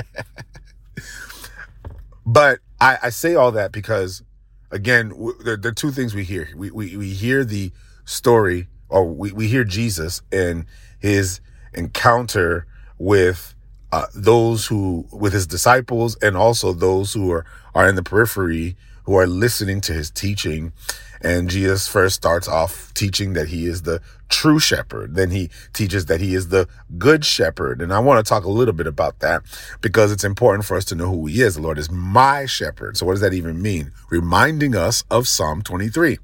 but 2.27 2.61
I, 2.81 2.99
I 3.05 3.11
say 3.11 3.35
all 3.35 3.53
that 3.53 3.73
because 3.73 4.23
again, 4.71 5.13
there, 5.45 5.57
there, 5.57 5.71
are 5.71 5.75
two 5.75 5.91
things 5.91 6.15
we 6.15 6.25
hear. 6.25 6.49
We, 6.57 6.71
we, 6.71 6.97
we 6.97 7.11
hear 7.11 7.45
the 7.45 7.73
story 8.05 8.69
or 8.89 9.05
we, 9.05 9.33
we 9.33 9.49
hear 9.49 9.65
Jesus 9.65 10.23
and 10.33 10.67
his 10.99 11.41
encounter 11.75 12.67
with 12.99 13.55
uh, 13.93 14.07
those 14.15 14.67
who, 14.67 15.07
with 15.13 15.33
his 15.33 15.47
disciples 15.47 16.17
and 16.17 16.37
also 16.37 16.73
those 16.73 17.13
who 17.13 17.31
are, 17.33 17.45
are 17.75 17.89
in 17.89 17.97
the 17.97 18.03
periphery 18.03 18.77
who 19.05 19.17
are 19.17 19.27
listening 19.27 19.81
to 19.83 19.93
his 19.93 20.11
teaching. 20.11 20.73
And 21.21 21.51
Jesus 21.51 21.87
first 21.87 22.17
starts 22.17 22.49
off 22.49 22.93
teaching 22.95 23.35
that 23.35 23.49
he 23.49 23.67
is 23.67 23.83
the 23.83 24.01
true 24.29 24.59
shepherd. 24.59 25.15
Then 25.15 25.31
he 25.31 25.51
teaches 25.73 26.07
that 26.07 26.21
he 26.21 26.35
is 26.35 26.49
the 26.49 26.69
good 26.99 27.25
shepherd. 27.25 27.83
And 27.83 27.93
I 27.93 27.99
want 27.99 28.25
to 28.25 28.29
talk 28.29 28.45
a 28.45 28.51
little 28.51 28.73
bit 28.73 28.87
about 28.87 29.19
that 29.19 29.43
because 29.81 30.13
it's 30.13 30.25
important 30.25 30.65
for 30.65 30.77
us 30.77 30.85
to 30.87 30.95
know 30.95 31.11
who 31.11 31.27
he 31.27 31.43
is. 31.43 31.57
The 31.57 31.63
Lord 31.63 31.79
is 31.79 31.91
my 31.91 32.47
shepherd. 32.47 32.97
So 32.97 33.05
what 33.05 33.13
does 33.13 33.21
that 33.21 33.35
even 33.35 33.61
mean? 33.61 33.93
Reminding 34.09 34.75
us 34.75 35.05
of 35.11 35.29
Psalm 35.29 35.63
23. 35.63 36.19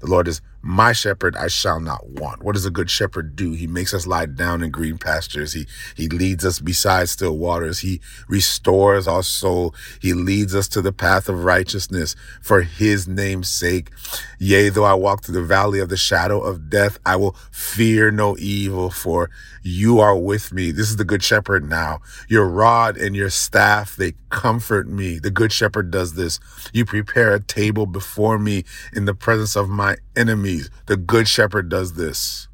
The 0.00 0.06
Lord 0.06 0.28
is 0.28 0.42
my 0.62 0.92
shepherd, 0.92 1.36
I 1.36 1.48
shall 1.48 1.80
not 1.80 2.08
want. 2.08 2.42
What 2.42 2.54
does 2.54 2.64
a 2.64 2.70
good 2.70 2.88
shepherd 2.88 3.34
do? 3.34 3.52
He 3.52 3.66
makes 3.66 3.92
us 3.92 4.06
lie 4.06 4.26
down 4.26 4.62
in 4.62 4.70
green 4.70 4.96
pastures. 4.96 5.52
He, 5.52 5.66
he 5.96 6.08
leads 6.08 6.44
us 6.44 6.60
beside 6.60 7.08
still 7.08 7.36
waters. 7.36 7.80
He 7.80 8.00
restores 8.28 9.08
our 9.08 9.24
soul. 9.24 9.74
He 10.00 10.14
leads 10.14 10.54
us 10.54 10.68
to 10.68 10.82
the 10.82 10.92
path 10.92 11.28
of 11.28 11.44
righteousness 11.44 12.14
for 12.40 12.62
his 12.62 13.08
name's 13.08 13.50
sake. 13.50 13.90
Yea, 14.38 14.68
though 14.68 14.84
I 14.84 14.94
walk 14.94 15.24
through 15.24 15.34
the 15.34 15.42
valley 15.42 15.80
of 15.80 15.88
the 15.88 15.96
shadow 15.96 16.40
of 16.40 16.70
death, 16.70 16.98
I 17.04 17.16
will 17.16 17.36
fear 17.50 18.10
no 18.10 18.36
evil 18.38 18.90
for 18.90 19.30
you 19.62 20.00
are 20.00 20.16
with 20.16 20.52
me. 20.52 20.72
This 20.72 20.90
is 20.90 20.96
the 20.96 21.04
good 21.04 21.22
shepherd 21.22 21.68
now. 21.68 22.00
Your 22.28 22.48
rod 22.48 22.96
and 22.96 23.14
your 23.14 23.30
staff, 23.30 23.96
they 23.96 24.14
comfort 24.28 24.88
me. 24.88 25.18
The 25.18 25.30
good 25.30 25.52
shepherd 25.52 25.90
does 25.90 26.14
this. 26.14 26.40
You 26.72 26.84
prepare 26.84 27.34
a 27.34 27.40
table 27.40 27.86
before 27.86 28.38
me 28.38 28.64
in 28.92 29.04
the 29.04 29.14
presence 29.14 29.56
of 29.56 29.68
my 29.68 29.96
The 30.86 30.96
good 30.96 31.28
shepherd 31.28 31.68
does 31.68 31.94
this. 31.94 32.48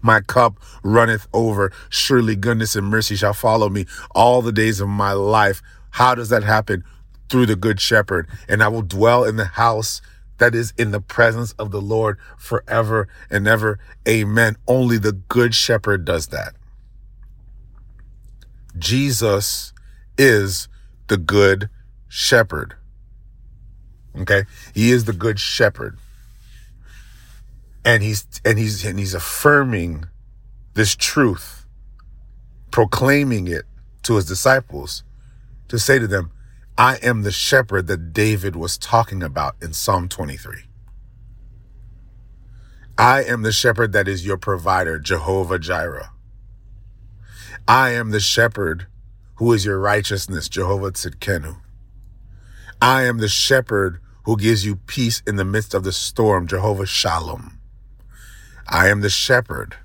My 0.00 0.20
cup 0.20 0.58
runneth 0.82 1.26
over. 1.32 1.72
Surely 1.88 2.36
goodness 2.36 2.76
and 2.76 2.86
mercy 2.86 3.16
shall 3.16 3.34
follow 3.34 3.68
me 3.68 3.86
all 4.14 4.42
the 4.42 4.52
days 4.52 4.80
of 4.80 4.88
my 4.88 5.12
life. 5.12 5.62
How 5.90 6.14
does 6.14 6.28
that 6.30 6.44
happen? 6.44 6.84
Through 7.28 7.46
the 7.46 7.56
good 7.56 7.80
shepherd. 7.80 8.28
And 8.48 8.62
I 8.62 8.68
will 8.68 8.82
dwell 8.82 9.24
in 9.24 9.36
the 9.36 9.44
house 9.44 10.00
that 10.38 10.54
is 10.54 10.72
in 10.76 10.90
the 10.90 11.00
presence 11.00 11.52
of 11.52 11.70
the 11.70 11.80
Lord 11.80 12.18
forever 12.36 13.08
and 13.30 13.46
ever. 13.46 13.78
Amen. 14.08 14.56
Only 14.66 14.98
the 14.98 15.12
good 15.12 15.54
shepherd 15.54 16.04
does 16.04 16.28
that. 16.28 16.54
Jesus 18.78 19.72
is 20.16 20.68
the 21.08 21.16
good 21.16 21.68
shepherd. 22.08 22.74
Okay? 24.18 24.44
He 24.74 24.90
is 24.90 25.04
the 25.04 25.12
good 25.12 25.38
shepherd. 25.38 25.98
And 27.84 28.02
he's 28.02 28.26
and 28.44 28.58
he's 28.58 28.84
and 28.84 28.98
he's 28.98 29.14
affirming 29.14 30.06
this 30.74 30.94
truth, 30.94 31.66
proclaiming 32.70 33.48
it 33.48 33.64
to 34.04 34.16
his 34.16 34.24
disciples 34.24 35.02
to 35.68 35.78
say 35.78 35.98
to 35.98 36.06
them, 36.06 36.30
I 36.78 36.96
am 36.96 37.22
the 37.22 37.32
shepherd 37.32 37.86
that 37.88 38.12
David 38.12 38.56
was 38.56 38.78
talking 38.78 39.22
about 39.22 39.56
in 39.60 39.72
Psalm 39.72 40.08
23. 40.08 40.64
I 42.96 43.24
am 43.24 43.42
the 43.42 43.52
shepherd 43.52 43.92
that 43.92 44.06
is 44.06 44.24
your 44.24 44.36
provider, 44.36 44.98
Jehovah 44.98 45.58
Jireh. 45.58 46.10
I 47.66 47.90
am 47.90 48.10
the 48.10 48.20
shepherd 48.20 48.86
who 49.36 49.52
is 49.52 49.64
your 49.64 49.78
righteousness, 49.78 50.48
Jehovah 50.48 50.92
Tzidkenu. 50.92 51.56
I 52.80 53.04
am 53.04 53.18
the 53.18 53.28
shepherd 53.28 54.00
who 54.24 54.36
gives 54.36 54.64
you 54.64 54.76
peace 54.76 55.22
in 55.26 55.36
the 55.36 55.44
midst 55.44 55.74
of 55.74 55.84
the 55.84 55.92
storm, 55.92 56.46
Jehovah 56.46 56.86
Shalom. 56.86 57.58
I 58.72 58.88
am 58.88 59.02
the 59.02 59.10
shepherd 59.10 59.76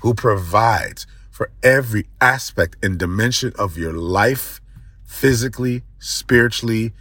who 0.00 0.14
provides 0.14 1.06
for 1.30 1.50
every 1.62 2.06
aspect 2.18 2.76
and 2.82 2.98
dimension 2.98 3.52
of 3.58 3.76
your 3.76 3.92
life 3.92 4.62
physically, 5.04 5.82
spiritually, 5.98 6.92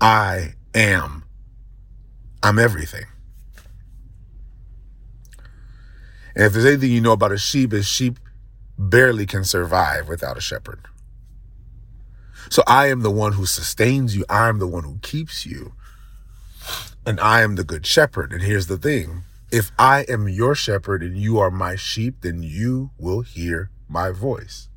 I 0.00 0.54
am. 0.74 1.24
I'm 2.42 2.58
everything. 2.58 3.04
And 6.34 6.44
if 6.44 6.54
there's 6.54 6.64
anything 6.64 6.90
you 6.90 7.02
know 7.02 7.12
about 7.12 7.32
a 7.32 7.38
sheep, 7.38 7.74
is 7.74 7.86
sheep 7.86 8.18
barely 8.78 9.26
can 9.26 9.44
survive 9.44 10.08
without 10.08 10.38
a 10.38 10.40
shepherd. 10.40 10.80
So 12.48 12.62
I 12.66 12.86
am 12.86 13.02
the 13.02 13.10
one 13.10 13.34
who 13.34 13.44
sustains 13.44 14.16
you. 14.16 14.24
I 14.30 14.48
am 14.48 14.58
the 14.58 14.66
one 14.66 14.84
who 14.84 14.98
keeps 15.02 15.44
you. 15.44 15.74
And 17.04 17.20
I 17.20 17.42
am 17.42 17.56
the 17.56 17.64
good 17.64 17.84
shepherd. 17.84 18.32
And 18.32 18.42
here's 18.42 18.68
the 18.68 18.78
thing. 18.78 19.24
If 19.52 19.70
I 19.78 20.06
am 20.08 20.30
your 20.30 20.54
shepherd 20.54 21.02
and 21.02 21.16
you 21.16 21.38
are 21.38 21.50
my 21.50 21.76
sheep, 21.76 22.22
then 22.22 22.42
you 22.42 22.90
will 22.98 23.20
hear 23.20 23.70
my 23.86 24.10
voice. 24.10 24.70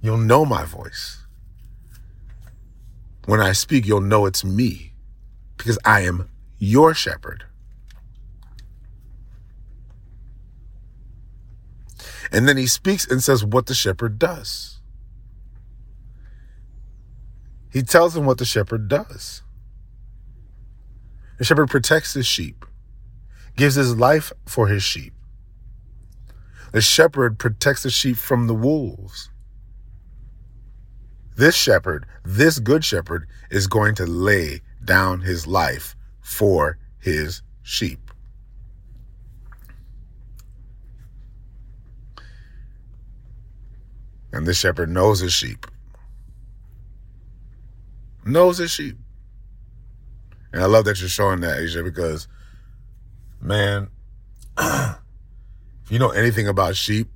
You'll 0.00 0.18
know 0.18 0.44
my 0.44 0.64
voice. 0.64 1.26
When 3.26 3.40
I 3.40 3.50
speak, 3.50 3.86
you'll 3.86 4.00
know 4.00 4.24
it's 4.24 4.44
me 4.44 4.94
because 5.56 5.78
I 5.84 6.02
am 6.02 6.30
your 6.58 6.94
shepherd. 6.94 7.44
And 12.32 12.46
then 12.46 12.56
he 12.56 12.68
speaks 12.68 13.04
and 13.04 13.20
says 13.20 13.44
what 13.44 13.66
the 13.66 13.74
shepherd 13.74 14.16
does. 14.18 14.80
He 17.72 17.82
tells 17.82 18.16
him 18.16 18.26
what 18.26 18.38
the 18.38 18.44
shepherd 18.44 18.86
does. 18.86 19.42
The 21.38 21.44
shepherd 21.44 21.68
protects 21.68 22.14
his 22.14 22.26
sheep, 22.26 22.64
gives 23.56 23.74
his 23.74 23.96
life 23.96 24.32
for 24.46 24.68
his 24.68 24.82
sheep. 24.82 25.12
The 26.72 26.80
shepherd 26.80 27.38
protects 27.38 27.82
the 27.82 27.90
sheep 27.90 28.16
from 28.16 28.46
the 28.46 28.54
wolves. 28.54 29.30
This 31.36 31.56
shepherd, 31.56 32.06
this 32.24 32.58
good 32.58 32.84
shepherd, 32.84 33.26
is 33.50 33.66
going 33.66 33.94
to 33.96 34.06
lay 34.06 34.60
down 34.84 35.20
his 35.20 35.46
life 35.46 35.96
for 36.20 36.78
his 36.98 37.42
sheep. 37.62 38.10
And 44.32 44.46
this 44.46 44.58
shepherd 44.58 44.88
knows 44.88 45.20
his 45.20 45.32
sheep. 45.32 45.66
Knows 48.24 48.58
his 48.58 48.70
sheep. 48.70 48.96
And 50.52 50.62
I 50.62 50.66
love 50.66 50.84
that 50.84 51.00
you're 51.00 51.08
showing 51.08 51.40
that, 51.40 51.58
Asia, 51.58 51.82
because, 51.82 52.28
man, 53.40 53.88
if 54.58 54.96
you 55.88 55.98
know 55.98 56.10
anything 56.10 56.48
about 56.48 56.76
sheep, 56.76 57.08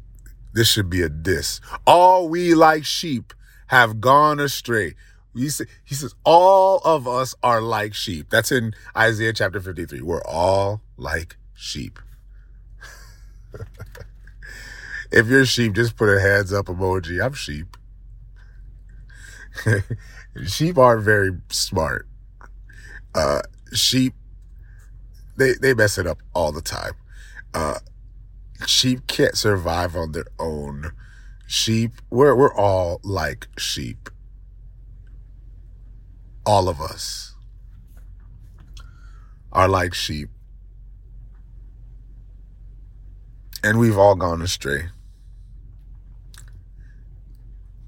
this 0.53 0.69
should 0.69 0.89
be 0.89 1.03
a 1.03 1.09
diss. 1.09 1.61
All 1.87 2.29
we 2.29 2.55
like 2.55 2.85
sheep 2.85 3.35
have 3.69 4.01
gone 4.01 4.41
astray. 4.41 4.95
He, 5.35 5.49
say, 5.49 5.65
he 5.85 5.97
says, 5.97 6.15
all 6.25 6.79
of 6.85 7.09
us 7.09 7.35
are 7.43 7.61
like 7.61 7.93
sheep. 7.93 8.31
That's 8.31 8.53
in 8.53 8.73
Isaiah 8.97 9.33
chapter 9.33 9.61
53. 9.61 10.01
We're 10.01 10.23
all 10.23 10.81
like 10.97 11.37
sheep. 11.55 11.99
if 15.11 15.27
you're 15.27 15.45
sheep, 15.45 15.73
just 15.73 15.97
put 15.97 16.09
a 16.09 16.21
hands 16.21 16.53
up 16.53 16.67
emoji. 16.67 17.25
I'm 17.25 17.33
sheep. 17.33 17.77
sheep 20.47 20.79
aren't 20.79 21.03
very 21.03 21.33
smart. 21.49 22.07
Uh, 23.13 23.43
sheep, 23.73 24.15
they, 25.37 25.55
they 25.55 25.75
mess 25.75 25.99
it 25.99 26.07
up 26.07 26.19
all 26.35 26.53
the 26.53 26.63
time. 26.63 26.93
Uh, 27.53 27.79
sheep 28.67 29.07
can't 29.07 29.37
survive 29.37 29.97
on 29.97 30.13
their 30.13 30.27
own. 30.39 30.93
Sheep, 31.47 31.93
we're, 32.11 32.35
we're 32.35 32.55
all 32.55 33.01
like 33.03 33.49
sheep. 33.59 34.11
All 36.47 36.69
of 36.69 36.81
us 36.81 37.35
are 39.53 39.69
like 39.69 39.95
sheep. 39.95 40.31
And 43.63 43.79
we've 43.79 43.97
all 43.97 44.15
gone 44.15 44.43
astray. 44.43 44.89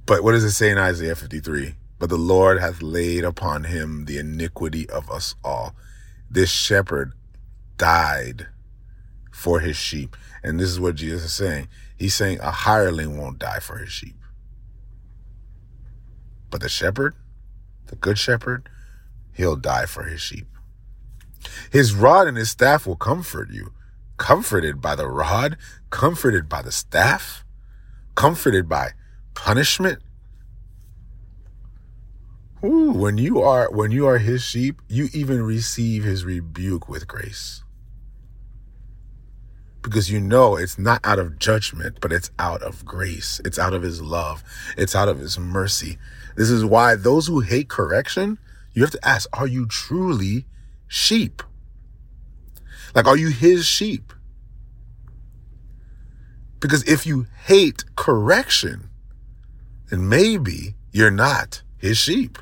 But 0.07 0.23
what 0.23 0.33
does 0.33 0.45
it 0.45 0.53
say 0.53 0.71
in 0.71 0.79
Isaiah 0.79 1.17
53? 1.17 1.75
But 1.99 2.09
the 2.09 2.17
Lord 2.17 2.61
hath 2.61 2.81
laid 2.81 3.25
upon 3.25 3.65
him 3.65 4.05
the 4.05 4.19
iniquity 4.19 4.89
of 4.89 5.11
us 5.11 5.35
all. 5.43 5.75
This 6.31 6.51
shepherd 6.51 7.13
died 7.77 8.49
for 9.37 9.61
his 9.61 9.77
sheep. 9.77 10.17
And 10.43 10.59
this 10.59 10.71
is 10.71 10.81
what 10.81 10.95
Jesus 10.95 11.25
is 11.25 11.33
saying. 11.33 11.69
He's 11.97 12.15
saying 12.15 12.41
a 12.41 12.51
hireling 12.51 13.19
won't 13.19 13.39
die 13.39 13.61
for 13.61 13.77
his 13.77 13.93
sheep. 13.93 14.17
But 16.51 16.63
the 16.63 16.69
shepherd, 16.71 17.15
the 17.89 17.97
good 17.97 18.19
shepherd, 18.19 18.69
he'll 19.35 19.57
die 19.57 19.85
for 19.85 20.05
his 20.05 20.23
sheep. 20.23 20.47
His 21.71 21.95
rod 21.95 22.27
and 22.27 22.37
his 22.37 22.51
staff 22.51 22.87
will 22.87 22.97
comfort 22.97 23.51
you. 23.51 23.73
Comforted 24.17 24.81
by 24.81 24.95
the 24.95 25.07
rod, 25.07 25.59
comforted 25.91 26.49
by 26.49 26.63
the 26.63 26.73
staff, 26.73 27.45
comforted 28.15 28.67
by 28.67 28.93
punishment. 29.35 29.99
Ooh, 32.65 32.93
when 32.93 33.19
you 33.19 33.43
are 33.43 33.71
when 33.71 33.91
you 33.91 34.07
are 34.07 34.17
his 34.17 34.43
sheep, 34.43 34.81
you 34.89 35.09
even 35.13 35.43
receive 35.43 36.05
his 36.05 36.25
rebuke 36.25 36.89
with 36.89 37.07
grace 37.07 37.63
because 39.87 40.11
you 40.11 40.19
know 40.19 40.57
it's 40.57 40.81
not 40.81 41.01
out 41.05 41.21
of 41.21 41.39
judgment, 41.39 41.99
but 42.01 42.13
it's 42.13 42.33
out 42.41 42.61
of 42.61 42.85
grace. 42.85 43.41
It's 43.45 43.57
out 43.57 43.73
of 43.73 43.83
his 43.83 44.03
love. 44.03 44.43
It's 44.77 44.97
out 44.97 45.09
of 45.09 45.21
his 45.21 45.39
mercy. 45.39 45.97
This 46.35 46.51
is 46.51 46.65
why 46.65 46.97
those 46.97 47.29
who 47.29 47.39
hate 47.39 47.69
correction, 47.69 48.37
you 48.73 48.83
have 48.83 48.91
to 48.91 49.09
ask, 49.09 49.29
are 49.39 49.47
you 49.47 49.65
truly 49.67 50.45
sheep? 50.89 51.41
Like, 52.97 53.07
are 53.07 53.17
you 53.17 53.29
his 53.29 53.65
sheep? 53.65 54.13
Because 56.59 56.83
if 56.83 57.07
you 57.07 57.29
hate 57.45 57.85
correction, 57.95 58.91
then 59.89 60.09
maybe 60.09 60.75
you're 60.91 61.13
not 61.13 61.63
his 61.79 61.97
sheep. 61.97 62.41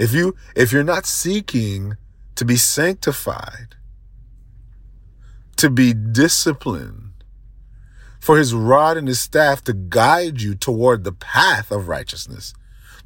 If 0.00 0.12
you, 0.12 0.34
if 0.56 0.72
you're 0.72 0.82
not 0.82 1.06
seeking 1.06 1.96
to 2.34 2.44
be 2.44 2.56
sanctified, 2.56 3.76
to 5.62 5.70
be 5.70 5.94
disciplined, 5.94 7.12
for 8.18 8.36
his 8.36 8.52
rod 8.52 8.96
and 8.96 9.06
his 9.06 9.20
staff 9.20 9.62
to 9.62 9.72
guide 9.72 10.42
you 10.42 10.56
toward 10.56 11.04
the 11.04 11.12
path 11.12 11.70
of 11.70 11.86
righteousness, 11.86 12.52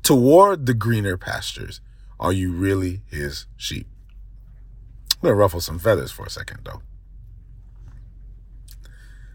toward 0.03 0.65
the 0.65 0.73
greener 0.73 1.19
pastures. 1.19 1.83
Are 2.19 2.33
you 2.33 2.53
really 2.53 3.03
his 3.11 3.45
sheep? 3.59 3.87
I'm 5.17 5.21
going 5.21 5.33
to 5.33 5.37
ruffle 5.37 5.61
some 5.61 5.79
feathers 5.79 6.11
for 6.11 6.25
a 6.25 6.31
second, 6.31 6.61
though. 6.65 6.81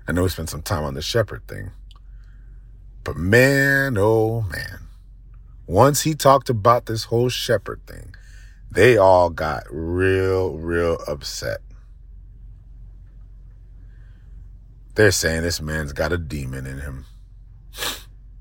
I 0.08 0.14
know 0.14 0.24
we 0.24 0.30
spent 0.30 0.50
some 0.50 0.64
time 0.64 0.84
on 0.84 0.96
the 0.96 1.02
shepherd 1.04 1.48
thing, 1.48 1.70
but 3.04 3.18
man, 3.18 3.98
oh 4.00 4.42
man, 4.52 4.80
once 5.68 6.02
he 6.02 6.16
talked 6.16 6.50
about 6.50 6.88
this 6.88 7.04
whole 7.04 7.30
shepherd 7.30 7.82
thing, 7.86 8.16
they 8.72 8.98
all 8.98 9.30
got 9.30 9.66
real, 9.70 10.58
real 10.58 10.98
upset. 11.08 11.60
They're 14.96 15.12
saying 15.12 15.44
this 15.44 15.62
man's 15.62 15.94
got 15.94 16.12
a 16.12 16.18
demon 16.18 16.68
in 16.68 16.80
him. 16.80 17.06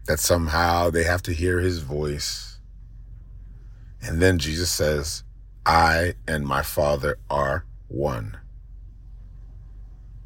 That 0.07 0.19
somehow 0.19 0.91
they 0.91 1.05
have 1.05 1.23
to 1.23 1.33
hear 1.33 1.61
his 1.61 1.79
voice. 1.79 2.59
And 4.03 4.21
then 4.21 4.39
Jesus 4.39 4.71
says, 4.71 5.23
I 5.65 6.15
and 6.27 6.45
my 6.45 6.63
Father 6.63 7.19
are 7.29 7.65
one. 7.87 8.39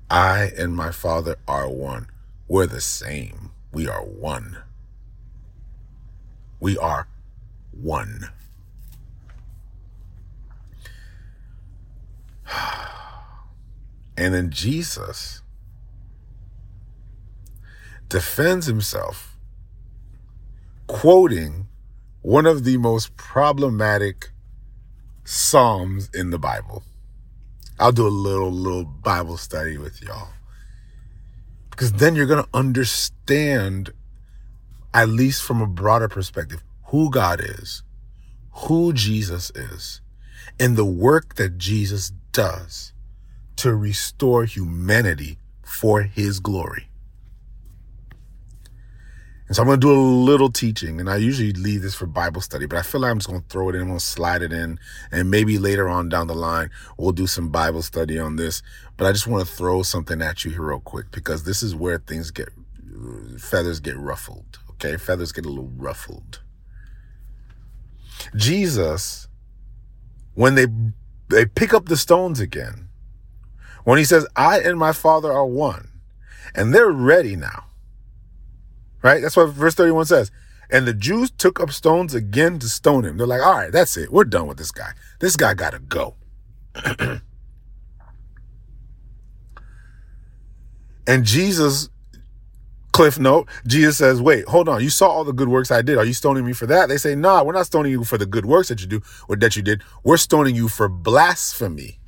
I 0.09 0.53
and 0.57 0.75
my 0.75 0.91
Father 0.91 1.37
are 1.47 1.69
one. 1.69 2.07
We're 2.49 2.67
the 2.67 2.81
same. 2.81 3.51
We 3.73 3.89
are 3.89 4.05
one. 4.05 4.59
We 6.61 6.79
are 6.79 7.09
one. 7.73 8.31
And 14.17 14.33
then 14.33 14.51
Jesus 14.51 15.43
defends 18.15 18.67
himself 18.67 19.37
quoting 20.87 21.67
one 22.23 22.47
of 22.47 22.63
the 22.63 22.77
most 22.77 23.17
problematic 23.17 24.31
Psalms 25.25 26.11
in 26.15 26.31
the 26.31 26.39
Bible. 26.39 26.85
I'll 27.81 27.91
do 27.91 28.07
a 28.07 28.09
little, 28.09 28.53
little 28.53 28.85
Bible 28.85 29.37
study 29.37 29.79
with 29.79 30.01
y'all. 30.01 30.29
Because 31.71 31.95
then 31.95 32.15
you're 32.15 32.27
going 32.27 32.45
to 32.45 32.49
understand, 32.55 33.91
at 34.95 35.09
least 35.09 35.43
from 35.43 35.61
a 35.61 35.67
broader 35.67 36.09
perspective, 36.09 36.63
who 36.91 37.11
God 37.11 37.41
is, 37.41 37.83
who 38.53 38.93
Jesus 38.93 39.51
is, 39.57 40.01
and 40.61 40.77
the 40.77 40.85
work 40.85 41.35
that 41.35 41.59
Jesus 41.59 42.13
does 42.31 42.93
to 43.57 43.75
restore 43.75 44.45
humanity 44.45 45.39
for 45.65 46.03
his 46.03 46.39
glory. 46.39 46.87
And 49.47 49.55
so 49.55 49.63
I'm 49.63 49.69
going 49.69 49.79
to 49.79 49.87
do 49.87 49.93
a 49.93 50.01
little 50.01 50.51
teaching, 50.51 51.01
and 51.01 51.11
I 51.11 51.17
usually 51.17 51.53
leave 51.53 51.83
this 51.83 51.95
for 51.95 52.07
Bible 52.07 52.41
study, 52.41 52.65
but 52.65 52.79
I 52.79 52.83
feel 52.83 53.03
like 53.03 53.11
I'm 53.11 53.19
just 53.19 53.29
going 53.29 53.43
to 53.43 53.49
throw 53.49 53.69
it 53.69 53.75
in, 53.75 53.83
I'm 53.83 53.89
going 53.89 53.99
to 53.99 54.05
slide 54.05 54.41
it 54.41 54.55
in, 54.55 54.79
and 55.13 55.31
maybe 55.31 55.59
later 55.59 55.87
on 55.87 56.09
down 56.09 56.29
the 56.29 56.35
line, 56.35 56.71
we'll 56.97 57.13
do 57.13 57.27
some 57.27 57.51
Bible 57.51 57.83
study 57.83 58.19
on 58.19 58.37
this. 58.37 58.63
But 58.97 59.07
I 59.07 59.13
just 59.13 59.27
want 59.27 59.47
to 59.47 59.55
throw 59.55 59.83
something 59.83 60.23
at 60.23 60.45
you 60.45 60.51
here 60.53 60.63
real 60.63 60.81
quick 60.81 61.11
because 61.11 61.45
this 61.45 61.63
is 61.63 61.75
where 61.75 61.99
things 61.99 62.31
get, 62.31 62.49
feathers 63.39 63.81
get 63.81 63.99
ruffled, 63.99 64.61
okay? 64.71 64.97
Feathers 64.97 65.31
get 65.31 65.45
a 65.45 65.51
little 65.51 65.73
ruffled. 65.77 66.41
Jesus, 68.35 69.29
when 70.33 70.55
they, 70.55 70.67
they 71.29 71.45
pick 71.45 71.75
up 71.75 71.87
the 71.87 71.99
stones 71.99 72.41
again, 72.41 72.89
when 73.85 73.99
he 73.99 74.05
says, 74.05 74.27
I 74.37 74.61
and 74.61 74.79
my 74.79 74.93
Father 74.93 75.31
are 75.31 75.45
one, 75.45 75.91
and 76.55 76.73
they're 76.73 76.91
ready 76.91 77.37
now 77.37 77.67
Right? 79.05 79.21
That's 79.21 79.37
what 79.37 79.51
verse 79.51 79.75
31 79.75 80.07
says. 80.07 80.33
And 80.71 80.89
the 80.89 80.95
Jews 80.95 81.31
took 81.31 81.61
up 81.61 81.71
stones 81.71 82.15
again 82.15 82.59
to 82.59 82.69
stone 82.71 83.05
him. 83.05 83.19
They're 83.19 83.27
like, 83.27 83.43
all 83.43 83.55
right, 83.55 83.71
that's 83.71 83.99
it. 83.99 84.11
We're 84.11 84.25
done 84.25 84.47
with 84.47 84.57
this 84.57 84.71
guy. 84.71 84.93
This 85.21 85.37
guy 85.37 85.53
got 85.53 85.75
to 85.75 85.79
go. 85.79 86.17
and 91.07 91.25
Jesus, 91.25 91.91
cliff 92.93 93.19
note, 93.19 93.47
Jesus 93.67 93.99
says, 93.99 94.23
wait, 94.23 94.47
hold 94.47 94.71
on. 94.71 94.83
You 94.83 94.89
saw 94.89 95.09
all 95.09 95.25
the 95.25 95.35
good 95.35 95.49
works 95.49 95.71
I 95.71 95.83
did. 95.83 95.99
Are 95.99 96.05
you 96.07 96.15
stoning 96.15 96.47
me 96.47 96.55
for 96.55 96.65
that? 96.67 96.89
They 96.89 96.97
say, 96.97 97.15
nah, 97.15 97.45
we're 97.45 97.53
not 97.53 97.67
stoning 97.67 97.93
you 97.93 98.05
for 98.05 98.17
the 98.17 98.25
good 98.25 98.47
works 98.47 98.69
that 98.69 98.81
you 98.81 98.87
do 98.87 99.03
or 99.29 99.37
that 99.37 99.55
you 99.55 99.61
did. 99.61 99.83
We're 100.03 100.17
stoning 100.17 100.57
you 100.57 100.69
for 100.69 100.89
blasphemy 100.89 102.01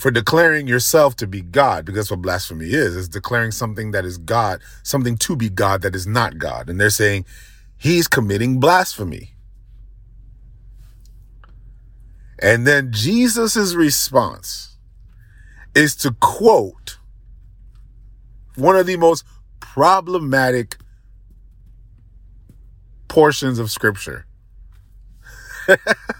for 0.00 0.10
declaring 0.10 0.66
yourself 0.66 1.14
to 1.14 1.26
be 1.26 1.42
God, 1.42 1.84
because 1.84 1.98
that's 1.98 2.10
what 2.10 2.22
blasphemy 2.22 2.70
is, 2.70 2.96
is 2.96 3.06
declaring 3.06 3.50
something 3.50 3.90
that 3.90 4.06
is 4.06 4.16
God, 4.16 4.62
something 4.82 5.18
to 5.18 5.36
be 5.36 5.50
God 5.50 5.82
that 5.82 5.94
is 5.94 6.06
not 6.06 6.38
God. 6.38 6.70
And 6.70 6.80
they're 6.80 6.88
saying 6.88 7.26
he's 7.76 8.08
committing 8.08 8.58
blasphemy. 8.58 9.34
And 12.38 12.66
then 12.66 12.92
Jesus's 12.92 13.76
response 13.76 14.78
is 15.74 15.94
to 15.96 16.16
quote 16.18 16.96
one 18.56 18.76
of 18.76 18.86
the 18.86 18.96
most 18.96 19.22
problematic 19.60 20.78
portions 23.06 23.58
of 23.58 23.70
scripture. 23.70 24.24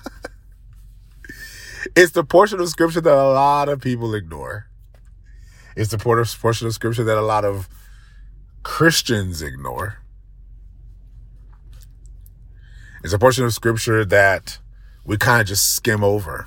It's 1.96 2.12
the 2.12 2.24
portion 2.24 2.60
of 2.60 2.68
scripture 2.68 3.00
that 3.00 3.12
a 3.14 3.30
lot 3.30 3.68
of 3.68 3.80
people 3.80 4.14
ignore. 4.14 4.66
It's 5.76 5.90
the 5.90 5.98
portion 5.98 6.66
of 6.66 6.74
scripture 6.74 7.04
that 7.04 7.16
a 7.16 7.22
lot 7.22 7.44
of 7.44 7.68
Christians 8.62 9.40
ignore. 9.40 9.98
It's 13.02 13.14
a 13.14 13.18
portion 13.18 13.44
of 13.44 13.54
scripture 13.54 14.04
that 14.04 14.58
we 15.04 15.16
kind 15.16 15.40
of 15.40 15.46
just 15.46 15.74
skim 15.74 16.04
over. 16.04 16.46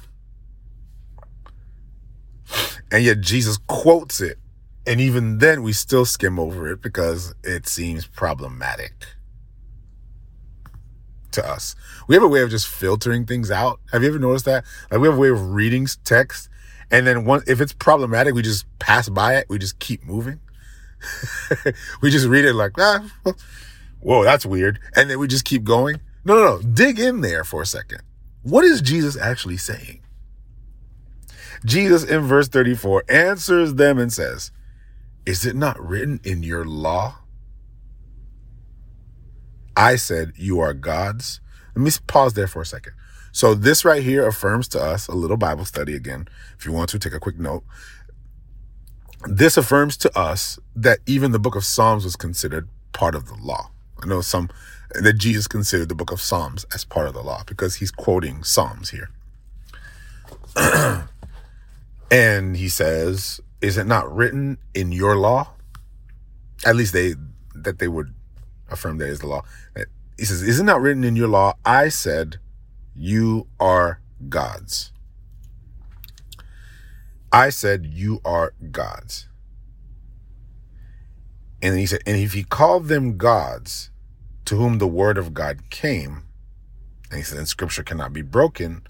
And 2.92 3.04
yet 3.04 3.22
Jesus 3.22 3.58
quotes 3.68 4.22
it. 4.22 4.38
And 4.86 5.00
even 5.02 5.40
then, 5.40 5.64
we 5.64 5.74
still 5.74 6.06
skim 6.06 6.38
over 6.38 6.70
it 6.72 6.82
because 6.82 7.34
it 7.44 7.68
seems 7.68 8.06
problematic 8.06 9.08
to 11.34 11.48
us. 11.48 11.76
We 12.08 12.16
have 12.16 12.24
a 12.24 12.28
way 12.28 12.42
of 12.42 12.50
just 12.50 12.68
filtering 12.68 13.26
things 13.26 13.52
out. 13.52 13.80
Have 13.92 14.04
you 14.04 14.10
ever 14.10 14.20
noticed 14.20 14.46
that? 14.46 14.66
Like 14.92 15.02
we 15.02 15.08
have 15.08 15.18
a 15.18 15.20
way 15.20 15.30
of 15.30 15.52
reading 15.52 15.88
text, 16.04 16.50
and 16.92 17.06
then 17.06 17.26
once 17.26 17.48
if 17.48 17.62
it's 17.62 17.74
problematic, 17.74 18.34
we 18.34 18.42
just 18.42 18.66
pass 18.80 19.10
by 19.10 19.36
it. 19.36 19.48
We 19.50 19.60
just 19.60 19.80
keep 19.80 20.04
moving. 20.04 20.40
we 22.02 22.10
just 22.10 22.28
read 22.28 22.46
it 22.46 22.54
like, 22.54 22.72
ah, 22.80 23.06
whoa, 24.00 24.24
that's 24.24 24.46
weird, 24.46 24.80
and 24.96 25.10
then 25.10 25.20
we 25.20 25.28
just 25.28 25.46
keep 25.46 25.64
going. 25.64 26.00
No, 26.26 26.36
no, 26.36 26.58
no. 26.58 26.62
Dig 26.62 27.00
in 27.00 27.22
there 27.22 27.44
for 27.44 27.62
a 27.62 27.66
second. 27.66 28.02
What 28.44 28.64
is 28.64 28.82
Jesus 28.82 29.18
actually 29.18 29.58
saying? 29.58 30.02
Jesus 31.66 32.04
in 32.04 32.22
verse 32.22 32.48
34 32.48 33.06
answers 33.10 33.76
them 33.76 33.98
and 33.98 34.12
says, 34.12 34.52
Is 35.26 35.46
it 35.46 35.56
not 35.56 35.80
written 35.80 36.20
in 36.24 36.44
your 36.44 36.66
law? 36.66 37.20
I 39.76 39.96
said, 39.96 40.34
You 40.36 40.60
are 40.60 40.74
God's. 40.74 41.40
Let 41.76 41.84
me 41.84 41.92
pause 42.08 42.34
there 42.34 42.48
for 42.48 42.62
a 42.62 42.66
second. 42.66 42.94
So, 43.32 43.56
this 43.56 43.84
right 43.84 44.04
here 44.04 44.28
affirms 44.28 44.68
to 44.70 44.80
us 44.80 45.08
a 45.08 45.16
little 45.16 45.38
Bible 45.38 45.66
study 45.66 45.96
again. 45.96 46.28
If 46.58 46.66
you 46.66 46.72
want 46.72 46.90
to, 46.92 47.00
take 47.00 47.14
a 47.14 47.20
quick 47.20 47.40
note. 47.40 47.64
This 49.26 49.58
affirms 49.58 49.98
to 49.98 50.18
us 50.18 50.60
that 50.76 51.00
even 51.06 51.32
the 51.32 51.40
book 51.40 51.56
of 51.56 51.64
Psalms 51.64 52.04
was 52.04 52.16
considered 52.16 52.68
part 52.92 53.16
of 53.16 53.28
the 53.28 53.36
law. 53.36 53.72
I 54.02 54.06
know 54.06 54.22
some 54.22 54.50
that 54.94 55.14
Jesus 55.14 55.48
considered 55.48 55.90
the 55.90 55.96
book 55.96 56.12
of 56.12 56.22
Psalms 56.22 56.66
as 56.74 56.86
part 56.86 57.08
of 57.08 57.14
the 57.14 57.24
law 57.24 57.44
because 57.48 57.76
he's 57.76 57.90
quoting 57.90 58.44
Psalms 58.44 58.92
here. 58.92 59.10
and 62.12 62.56
he 62.56 62.70
says, 62.70 63.42
Is 63.62 63.78
it 63.78 63.88
not 63.88 64.14
written 64.14 64.58
in 64.74 64.92
your 64.92 65.16
law? 65.16 65.54
At 66.66 66.76
least 66.76 66.94
they 66.94 67.16
that 67.56 67.80
they 67.80 67.88
would 67.88 68.14
affirm 68.70 68.98
that 68.98 69.10
is 69.10 69.20
the 69.20 69.28
law. 69.28 69.44
He 70.18 70.26
says, 70.26 70.42
Is 70.42 70.60
it 70.60 70.64
not 70.64 70.82
written 70.82 71.04
in 71.04 71.16
your 71.16 71.28
law? 71.28 71.54
I 71.66 71.90
said, 71.90 72.38
You 72.96 73.48
are 73.60 74.02
God's. 74.30 74.92
I 77.32 77.50
said, 77.50 77.86
You 77.86 78.22
are 78.24 78.54
God's. 78.72 79.28
And 81.62 81.78
he 81.78 81.86
said, 81.86 82.02
And 82.06 82.18
if 82.18 82.34
he 82.34 82.44
called 82.44 82.88
them 82.88 83.18
gods 83.18 83.90
to 84.46 84.56
whom 84.56 84.78
the 84.78 84.88
word 84.88 85.18
of 85.18 85.34
God 85.34 85.70
came, 85.70 86.24
and 87.10 87.18
he 87.18 87.24
said, 87.24 87.38
And 87.38 87.48
scripture 87.48 87.84
cannot 87.84 88.14
be 88.14 88.22
broken, 88.22 88.84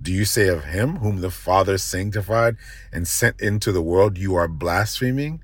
do 0.00 0.12
you 0.12 0.24
say 0.24 0.48
of 0.48 0.64
him 0.64 0.96
whom 0.96 1.20
the 1.20 1.30
Father 1.30 1.78
sanctified 1.78 2.56
and 2.92 3.06
sent 3.06 3.40
into 3.40 3.72
the 3.72 3.82
world, 3.82 4.18
You 4.18 4.34
are 4.34 4.48
blaspheming? 4.48 5.42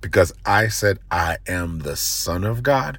Because 0.00 0.32
I 0.44 0.68
said, 0.68 0.98
I 1.10 1.38
am 1.46 1.80
the 1.80 1.96
Son 1.96 2.44
of 2.44 2.62
God? 2.62 2.98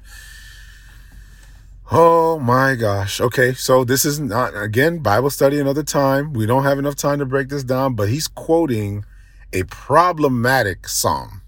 Oh 1.90 2.38
my 2.38 2.74
gosh. 2.74 3.20
Okay, 3.20 3.52
so 3.52 3.84
this 3.84 4.04
is 4.04 4.18
not, 4.18 4.56
again, 4.56 5.00
Bible 5.00 5.30
study 5.30 5.58
another 5.60 5.82
time. 5.82 6.32
We 6.32 6.46
don't 6.46 6.62
have 6.62 6.78
enough 6.78 6.96
time 6.96 7.18
to 7.18 7.26
break 7.26 7.48
this 7.48 7.64
down, 7.64 7.94
but 7.94 8.08
he's 8.08 8.28
quoting 8.28 9.04
a 9.52 9.64
problematic 9.64 10.88
psalm, 10.88 11.42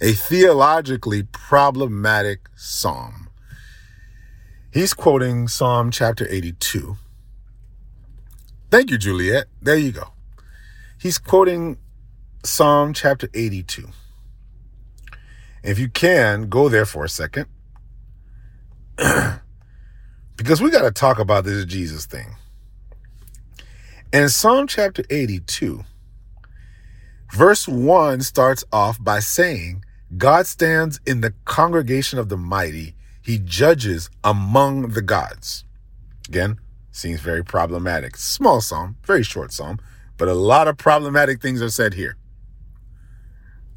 a 0.00 0.12
theologically 0.12 1.24
problematic 1.24 2.48
psalm. 2.56 3.28
He's 4.72 4.94
quoting 4.94 5.48
Psalm 5.48 5.90
chapter 5.90 6.26
82. 6.30 6.96
Thank 8.70 8.90
you, 8.90 8.98
Juliet. 8.98 9.46
There 9.60 9.76
you 9.76 9.90
go. 9.90 10.12
He's 10.98 11.18
quoting 11.18 11.76
Psalm 12.44 12.94
chapter 12.94 13.28
82. 13.34 13.88
If 15.62 15.78
you 15.78 15.88
can, 15.88 16.48
go 16.48 16.68
there 16.68 16.86
for 16.86 17.04
a 17.04 17.08
second. 17.08 17.46
because 20.36 20.60
we 20.60 20.70
got 20.70 20.82
to 20.82 20.90
talk 20.90 21.18
about 21.18 21.44
this 21.44 21.64
Jesus 21.64 22.06
thing. 22.06 22.34
In 24.12 24.28
Psalm 24.28 24.66
chapter 24.66 25.04
82, 25.10 25.84
verse 27.32 27.68
1 27.68 28.22
starts 28.22 28.64
off 28.72 29.02
by 29.02 29.20
saying, 29.20 29.84
God 30.16 30.46
stands 30.46 30.98
in 31.06 31.20
the 31.20 31.32
congregation 31.44 32.18
of 32.18 32.28
the 32.28 32.36
mighty. 32.36 32.94
He 33.22 33.38
judges 33.38 34.10
among 34.24 34.88
the 34.88 35.02
gods. 35.02 35.64
Again, 36.28 36.58
seems 36.90 37.20
very 37.20 37.44
problematic. 37.44 38.16
Small 38.16 38.60
psalm, 38.60 38.96
very 39.04 39.22
short 39.22 39.52
psalm, 39.52 39.78
but 40.16 40.28
a 40.28 40.34
lot 40.34 40.68
of 40.68 40.76
problematic 40.76 41.40
things 41.40 41.62
are 41.62 41.70
said 41.70 41.94
here. 41.94 42.16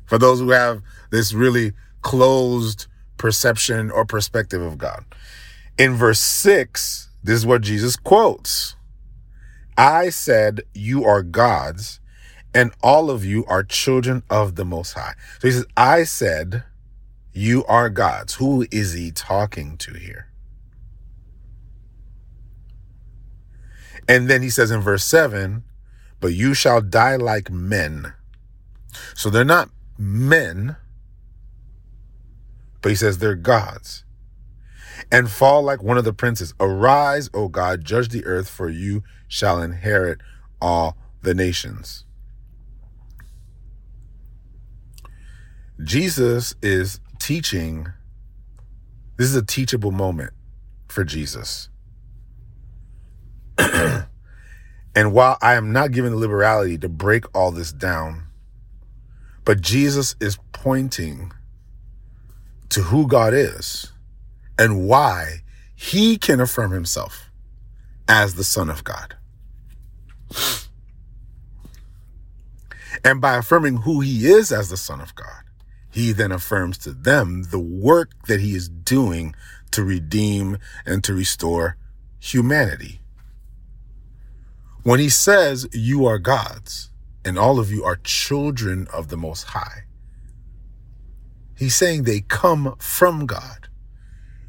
For 0.06 0.18
those 0.18 0.39
who 0.39 0.52
have 0.52 0.82
this 1.12 1.34
really 1.34 1.74
closed 2.02 2.88
perception 3.18 3.89
or 3.89 4.06
perspective 4.06 4.62
of 4.62 4.78
God. 4.78 5.06
In 5.78 5.94
verse 5.94 6.20
6, 6.20 7.10
this 7.24 7.36
is 7.36 7.46
what 7.46 7.62
Jesus 7.62 7.96
quotes 7.96 8.76
I 9.78 10.10
said, 10.10 10.62
You 10.74 11.04
are 11.06 11.24
gods, 11.24 12.00
and 12.54 12.72
all 12.84 13.10
of 13.10 13.26
you 13.26 13.46
are 13.46 13.63
children 13.63 14.24
of 14.30 14.56
the 14.56 14.66
Most 14.66 14.94
High. 14.94 15.13
So 15.39 15.48
he 15.48 15.54
says, 15.54 15.66
I 15.76 16.04
said, 16.04 16.63
You 17.32 17.66
are 17.66 17.89
gods. 17.89 18.36
Who 18.36 18.68
is 18.72 18.94
he 18.94 19.12
talking 19.12 19.78
to 19.78 19.94
here? 19.94 20.28
And 24.08 24.30
then 24.30 24.42
he 24.42 24.50
says 24.50 24.70
in 24.70 24.82
verse 24.82 25.06
7, 25.06 25.63
But 26.20 26.34
you 26.34 26.54
shall 26.54 26.82
die 26.82 27.16
like 27.16 27.50
men. 27.50 28.13
So 29.16 29.30
they're 29.30 29.46
not 29.46 29.70
men, 29.97 30.75
but 32.82 32.89
he 32.89 32.95
says 32.95 33.17
they're 33.17 33.36
gods. 33.36 34.03
And 35.12 35.29
fall 35.29 35.63
like 35.63 35.82
one 35.82 35.97
of 35.97 36.06
the 36.06 36.13
princes. 36.13 36.53
Arise, 36.60 37.29
O 37.34 37.47
God, 37.47 37.84
judge 37.84 38.10
the 38.10 38.25
earth, 38.25 38.49
for 38.49 38.69
you 38.69 39.03
shall 39.27 39.62
inherit 39.62 40.19
all 40.62 40.97
the 41.21 41.34
nations. 41.34 42.06
Jesus 45.84 46.56
is 46.62 46.99
teaching. 47.19 47.88
This 49.17 49.27
is 49.27 49.36
a 49.36 49.45
teachable 49.45 49.91
moment 49.91 50.34
for 50.88 51.03
Jesus. 51.03 51.69
and 53.58 55.13
while 55.13 55.38
I 55.41 55.56
am 55.56 55.71
not 55.71 55.91
given 55.91 56.12
the 56.12 56.17
liberality 56.17 56.77
to 56.79 56.89
break 56.89 57.25
all 57.36 57.51
this 57.51 57.71
down, 57.71 58.27
but 59.45 59.62
Jesus 59.62 60.15
is 60.19 60.38
pointing 60.51 61.32
to 62.69 62.82
who 62.82 63.08
God 63.08 63.34
is 63.34 63.91
and 64.58 64.88
why 64.88 65.41
he 65.75 66.17
can 66.17 66.39
affirm 66.39 66.71
himself 66.71 67.29
as 68.08 68.36
the 68.36 68.43
Son 68.43 68.69
of 68.69 68.84
God. 68.84 69.15
And 73.03 73.19
by 73.19 73.36
affirming 73.36 73.77
who 73.77 73.99
he 73.99 74.27
is 74.27 74.51
as 74.51 74.69
the 74.69 74.77
Son 74.77 75.01
of 75.01 75.13
God, 75.15 75.43
he 75.91 76.12
then 76.12 76.32
affirms 76.32 76.77
to 76.79 76.91
them 76.91 77.43
the 77.51 77.60
work 77.60 78.12
that 78.27 78.39
he 78.39 78.56
is 78.56 78.69
doing 78.69 79.36
to 79.71 79.84
redeem 79.84 80.58
and 80.86 81.03
to 81.03 81.13
restore 81.13 81.77
humanity. 82.19 83.01
When 84.84 84.99
he 84.99 85.10
says, 85.10 85.67
You 85.73 86.06
are 86.06 86.17
God's, 86.17 86.89
and 87.25 87.38
all 87.38 87.59
of 87.59 87.71
you 87.71 87.83
are 87.83 87.97
children 87.97 88.88
of 88.93 89.09
the 89.09 89.17
Most 89.17 89.43
High, 89.43 89.83
He's 91.57 91.75
saying 91.75 92.03
they 92.03 92.21
come 92.21 92.75
from 92.79 93.25
God. 93.25 93.69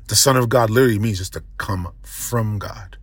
The 0.09 0.17
Son 0.17 0.37
of 0.37 0.49
God 0.49 0.71
literally 0.71 0.99
means 0.99 1.19
just 1.19 1.35
to 1.35 1.45
come 1.59 1.93
from 2.03 2.59
God. 2.59 2.97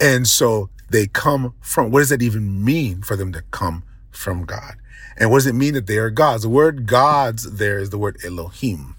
And 0.00 0.26
so 0.26 0.70
they 0.90 1.06
come 1.06 1.54
from, 1.60 1.90
what 1.90 2.00
does 2.00 2.10
that 2.10 2.22
even 2.22 2.64
mean 2.64 3.02
for 3.02 3.16
them 3.16 3.32
to 3.32 3.42
come 3.50 3.82
from 4.10 4.44
God? 4.44 4.76
And 5.18 5.30
what 5.30 5.38
does 5.38 5.46
it 5.46 5.54
mean 5.54 5.74
that 5.74 5.86
they 5.86 5.96
are 5.96 6.10
gods? 6.10 6.42
The 6.42 6.48
word 6.48 6.86
gods 6.86 7.50
there 7.56 7.78
is 7.78 7.90
the 7.90 7.98
word 7.98 8.18
Elohim. 8.24 8.94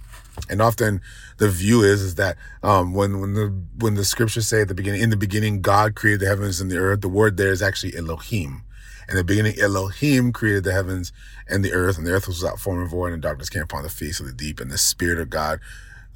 And 0.49 0.61
often 0.61 1.01
the 1.37 1.49
view 1.49 1.81
is, 1.81 2.01
is 2.01 2.15
that, 2.15 2.37
um, 2.63 2.93
when, 2.93 3.19
when 3.19 3.33
the, 3.33 3.61
when 3.79 3.95
the 3.95 4.05
scriptures 4.05 4.47
say 4.47 4.61
at 4.61 4.67
the 4.67 4.75
beginning, 4.75 5.01
in 5.01 5.09
the 5.09 5.17
beginning, 5.17 5.61
God 5.61 5.95
created 5.95 6.21
the 6.21 6.27
heavens 6.27 6.59
and 6.59 6.69
the 6.69 6.77
earth, 6.77 7.01
the 7.01 7.09
word 7.09 7.37
there 7.37 7.51
is 7.51 7.61
actually 7.61 7.95
Elohim. 7.95 8.63
In 9.09 9.15
the 9.15 9.23
beginning, 9.23 9.59
Elohim 9.59 10.33
created 10.33 10.63
the 10.63 10.73
heavens 10.73 11.13
and 11.47 11.63
the 11.63 11.73
earth, 11.73 11.97
and 11.97 12.05
the 12.05 12.11
earth 12.11 12.27
was 12.27 12.41
without 12.41 12.59
form 12.59 12.81
and 12.81 12.89
void, 12.89 13.13
and 13.13 13.21
darkness 13.21 13.49
came 13.49 13.63
upon 13.63 13.83
the 13.83 13.89
face 13.89 14.19
of 14.19 14.25
the 14.25 14.33
deep, 14.33 14.59
and 14.59 14.69
the 14.69 14.77
Spirit 14.77 15.19
of 15.19 15.29
God 15.29 15.59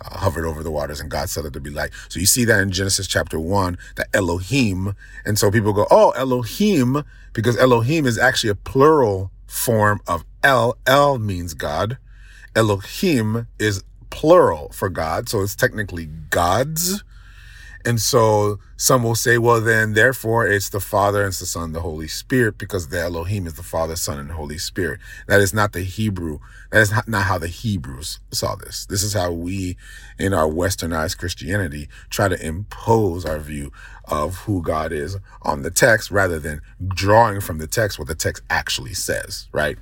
uh, 0.01 0.17
hovered 0.17 0.45
over 0.45 0.61
the 0.61 0.71
waters, 0.71 0.99
and 0.99 1.09
God 1.09 1.29
said 1.29 1.45
it 1.45 1.53
to 1.53 1.61
be 1.61 1.69
light. 1.69 1.91
So 2.09 2.19
you 2.19 2.25
see 2.25 2.43
that 2.45 2.59
in 2.59 2.71
Genesis 2.71 3.07
chapter 3.07 3.39
one, 3.39 3.77
that 3.95 4.09
Elohim, 4.13 4.95
and 5.25 5.39
so 5.39 5.49
people 5.49 5.71
go, 5.71 5.87
oh, 5.89 6.11
Elohim, 6.11 7.03
because 7.33 7.57
Elohim 7.57 8.05
is 8.05 8.17
actually 8.17 8.49
a 8.49 8.55
plural 8.55 9.31
form 9.47 10.01
of 10.07 10.25
El, 10.43 10.77
El 10.85 11.17
means 11.17 11.53
God. 11.53 11.97
Elohim 12.55 13.47
is 13.57 13.83
plural 14.09 14.69
for 14.73 14.89
God, 14.89 15.29
so 15.29 15.41
it's 15.41 15.55
technically 15.55 16.07
gods. 16.07 17.03
And 17.85 17.99
so 17.99 18.59
some 18.77 19.03
will 19.03 19.15
say, 19.15 19.37
well, 19.37 19.61
then 19.61 19.93
therefore 19.93 20.47
it's 20.47 20.69
the 20.69 20.79
Father 20.79 21.21
and 21.21 21.29
it's 21.29 21.39
the 21.39 21.45
Son 21.45 21.71
the 21.71 21.81
Holy 21.81 22.07
Spirit 22.07 22.57
because 22.57 22.89
the 22.89 22.99
Elohim 22.99 23.47
is 23.47 23.55
the 23.55 23.63
Father, 23.63 23.95
Son, 23.95 24.19
and 24.19 24.31
Holy 24.31 24.57
Spirit. 24.57 24.99
That 25.27 25.41
is 25.41 25.53
not 25.53 25.73
the 25.73 25.81
Hebrew. 25.81 26.39
That 26.71 26.81
is 26.81 26.93
not 27.07 27.23
how 27.23 27.37
the 27.37 27.47
Hebrews 27.47 28.19
saw 28.31 28.55
this. 28.55 28.85
This 28.85 29.03
is 29.03 29.13
how 29.13 29.31
we 29.31 29.77
in 30.19 30.33
our 30.33 30.47
westernized 30.47 31.17
Christianity 31.17 31.89
try 32.09 32.27
to 32.27 32.45
impose 32.45 33.25
our 33.25 33.39
view 33.39 33.71
of 34.05 34.35
who 34.39 34.61
God 34.61 34.91
is 34.91 35.17
on 35.41 35.61
the 35.63 35.71
text 35.71 36.11
rather 36.11 36.39
than 36.39 36.61
drawing 36.87 37.41
from 37.41 37.57
the 37.57 37.67
text 37.67 37.97
what 37.97 38.07
the 38.07 38.15
text 38.15 38.43
actually 38.49 38.93
says, 38.93 39.47
right? 39.51 39.77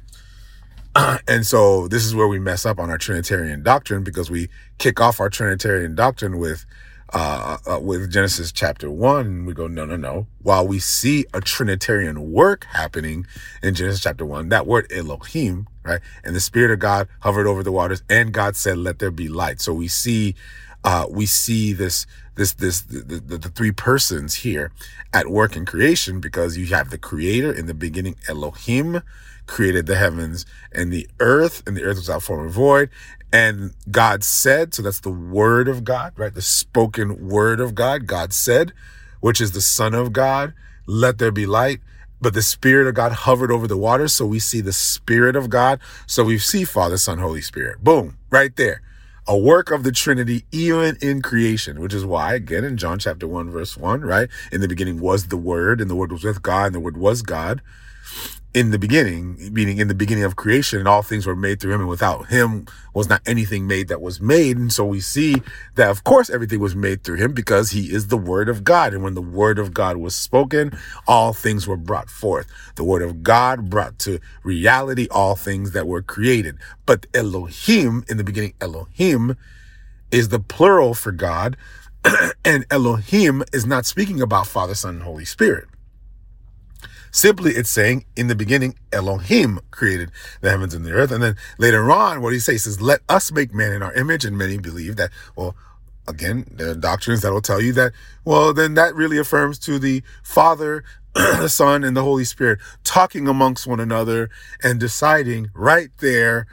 and 1.28 1.46
so 1.46 1.88
this 1.88 2.06
is 2.06 2.16
where 2.16 2.28
we 2.28 2.40
mess 2.40 2.66
up 2.66 2.80
on 2.80 2.90
our 2.90 2.98
Trinitarian 2.98 3.64
doctrine 3.64 4.04
because 4.04 4.30
we 4.30 4.50
kick 4.78 5.00
off 5.00 5.20
our 5.20 5.30
Trinitarian 5.30 5.96
doctrine 5.96 6.38
with 6.38 6.66
uh, 7.14 7.58
uh, 7.66 7.80
with 7.80 8.12
Genesis 8.12 8.52
chapter 8.52 8.90
one, 8.90 9.46
we 9.46 9.54
go, 9.54 9.68
no, 9.68 9.86
no, 9.86 9.96
no. 9.96 10.28
While 10.42 10.68
we 10.68 10.80
see 10.80 11.26
a 11.34 11.42
Trinitarian 11.42 12.32
work 12.32 12.66
happening 12.66 13.26
in 13.64 13.74
Genesis 13.76 14.02
chapter 14.02 14.26
one, 14.26 14.50
that 14.50 14.68
word 14.68 14.92
Elohim, 14.92 15.68
right? 15.84 16.02
And 16.24 16.36
the 16.36 16.40
Spirit 16.40 16.72
of 16.72 16.80
God 16.80 17.08
hovered 17.22 17.48
over 17.48 17.64
the 17.64 17.72
waters, 17.72 18.04
and 18.10 18.32
God 18.32 18.56
said, 18.56 18.78
"Let 18.78 19.00
there 19.00 19.12
be 19.12 19.28
light." 19.28 19.60
So 19.62 19.74
we 19.74 19.88
see, 19.88 20.36
uh, 20.84 21.06
we 21.10 21.26
see 21.26 21.74
this, 21.74 22.06
this, 22.36 22.54
this, 22.54 22.82
the, 22.82 23.00
the, 23.00 23.38
the 23.38 23.50
three 23.50 23.72
persons 23.72 24.36
here 24.36 24.72
at 25.14 25.28
work 25.28 25.56
in 25.56 25.66
creation 25.66 26.20
because 26.20 26.58
you 26.58 26.68
have 26.68 26.90
the 26.90 26.98
Creator 26.98 27.52
in 27.52 27.66
the 27.66 27.74
beginning, 27.74 28.16
Elohim 28.28 29.02
created 29.50 29.88
the 29.88 29.96
heavens 29.96 30.46
and 30.72 30.94
the 30.94 31.10
earth, 31.20 31.64
and 31.66 31.76
the 31.76 31.84
earth 31.84 31.98
was 31.98 32.08
without 32.08 32.22
form 32.22 32.46
or 32.46 32.50
void. 32.50 32.90
And 33.32 33.74
God 33.92 34.24
said, 34.24 34.74
so 34.74 34.82
that's 34.82 35.02
the 35.02 35.12
word 35.12 35.68
of 35.68 35.84
God, 35.84 36.14
right? 36.18 36.34
The 36.34 36.42
spoken 36.42 37.30
word 37.30 37.60
of 37.60 37.76
God. 37.76 38.08
God 38.08 38.34
said, 38.34 38.74
which 39.20 39.40
is 39.40 39.52
the 39.52 39.62
Son 39.62 39.94
of 39.94 40.14
God, 40.14 40.54
let 40.88 41.20
there 41.20 41.32
be 41.32 41.46
light. 41.46 41.80
But 42.22 42.34
the 42.34 42.42
Spirit 42.42 42.88
of 42.88 42.96
God 42.96 43.12
hovered 43.12 43.52
over 43.52 43.68
the 43.68 43.78
waters. 43.78 44.14
So 44.14 44.26
we 44.26 44.40
see 44.40 44.62
the 44.62 44.74
Spirit 44.74 45.36
of 45.36 45.50
God. 45.50 45.80
So 46.08 46.24
we 46.24 46.38
see 46.38 46.66
Father, 46.66 46.98
Son, 46.98 47.20
Holy 47.20 47.42
Spirit. 47.42 47.84
Boom, 47.84 48.18
right 48.30 48.56
there. 48.56 48.82
A 49.28 49.38
work 49.38 49.70
of 49.70 49.84
the 49.84 49.92
Trinity, 49.92 50.44
even 50.52 50.98
in 51.02 51.22
creation, 51.22 51.80
which 51.80 51.94
is 51.94 52.04
why, 52.04 52.34
again, 52.34 52.64
in 52.64 52.78
John 52.78 52.98
chapter 52.98 53.28
1, 53.28 53.52
verse 53.52 53.78
1, 53.78 54.02
right? 54.02 54.28
In 54.52 54.60
the 54.60 54.68
beginning 54.68 55.00
was 55.00 55.28
the 55.28 55.38
Word, 55.38 55.80
and 55.80 55.90
the 55.90 55.96
Word 55.96 56.12
was 56.12 56.24
with 56.24 56.42
God, 56.42 56.68
and 56.68 56.76
the 56.76 56.80
Word 56.80 56.98
was 56.98 57.22
God 57.22 57.62
in 58.54 58.72
the 58.72 58.80
beginning, 58.80 59.38
meaning 59.54 59.78
in 59.78 59.88
the 59.88 59.94
beginning 59.94 60.24
of 60.24 60.36
creation, 60.36 60.80
and 60.80 60.88
all 60.88 61.04
things 61.04 61.28
were 61.28 61.36
made 61.36 61.60
through 61.60 61.74
him, 61.74 61.82
and 61.82 61.90
without 61.90 62.28
him 62.28 62.66
was 62.96 63.08
not 63.08 63.22
anything 63.28 63.68
made 63.68 63.88
that 63.90 64.02
was 64.02 64.20
made. 64.20 64.58
And 64.58 64.74
so 64.74 64.86
we 64.86 65.00
see 65.00 65.36
that, 65.76 65.90
of 65.90 66.04
course, 66.04 66.30
everything 66.30 66.60
was 66.60 66.76
made 66.76 67.04
through 67.04 67.18
him 67.18 67.34
because 67.34 67.72
he 67.72 67.94
is 67.94 68.08
the 68.08 68.18
word 68.18 68.50
of 68.50 68.64
God. 68.64 68.94
And 68.94 69.04
when 69.04 69.14
the 69.14 69.22
word 69.22 69.60
of 69.60 69.74
God 69.74 69.98
was 69.98 70.16
spoken, 70.16 70.78
all 71.08 71.32
things 71.32 71.68
were 71.68 71.78
brought 71.78 72.10
forth. 72.10 72.48
The 72.76 72.84
word 72.84 73.04
of 73.04 73.22
God 73.22 73.70
brought 73.70 74.00
to 74.00 74.20
reality 74.44 75.08
all 75.12 75.36
things 75.36 75.72
that 75.74 75.88
were 75.88 76.02
created. 76.02 76.58
But 76.88 77.06
Elohim, 77.14 78.04
in 78.10 78.18
the 78.18 78.24
beginning, 78.24 78.56
Elohim 78.60 79.38
is 80.12 80.30
the 80.30 80.40
plural 80.40 80.96
for 80.96 81.12
God. 81.12 81.56
and 82.46 82.66
Elohim 82.72 83.44
is 83.54 83.68
not 83.68 83.86
speaking 83.86 84.22
about 84.22 84.48
Father, 84.48 84.74
Son, 84.74 84.96
and 84.96 85.04
Holy 85.04 85.26
Spirit. 85.26 85.69
Simply, 87.12 87.52
it's 87.54 87.70
saying 87.70 88.06
in 88.16 88.28
the 88.28 88.36
beginning, 88.36 88.76
Elohim 88.92 89.60
created 89.72 90.12
the 90.42 90.50
heavens 90.50 90.74
and 90.74 90.86
the 90.86 90.92
earth. 90.92 91.12
And 91.12 91.24
then 91.24 91.36
later 91.58 91.92
on, 91.92 92.22
what 92.22 92.34
he 92.34 92.40
says 92.40 92.66
is, 92.66 92.82
let 92.82 93.02
us 93.10 93.32
make 93.32 93.54
man 93.54 93.74
in 93.74 93.82
our 93.82 93.94
image. 93.94 94.26
And 94.26 94.38
many 94.38 94.58
believe 94.58 94.96
that, 94.98 95.12
well, 95.36 95.56
again, 96.08 96.46
there 96.52 96.72
are 96.72 96.76
doctrines 96.76 97.22
that 97.22 97.32
will 97.32 97.42
tell 97.42 97.62
you 97.62 97.74
that, 97.74 97.94
well, 98.26 98.54
then 98.54 98.74
that 98.76 98.96
really 98.96 99.18
affirms 99.18 99.60
to 99.60 99.80
the 99.80 100.04
Father, 100.24 100.84
the 101.14 101.48
Son, 101.48 101.84
and 101.84 101.96
the 101.96 102.04
Holy 102.04 102.26
Spirit 102.26 102.60
talking 102.84 103.28
amongst 103.28 103.68
one 103.68 103.80
another 103.80 104.30
and 104.64 104.80
deciding 104.80 105.50
right 105.54 105.90
there 106.00 106.48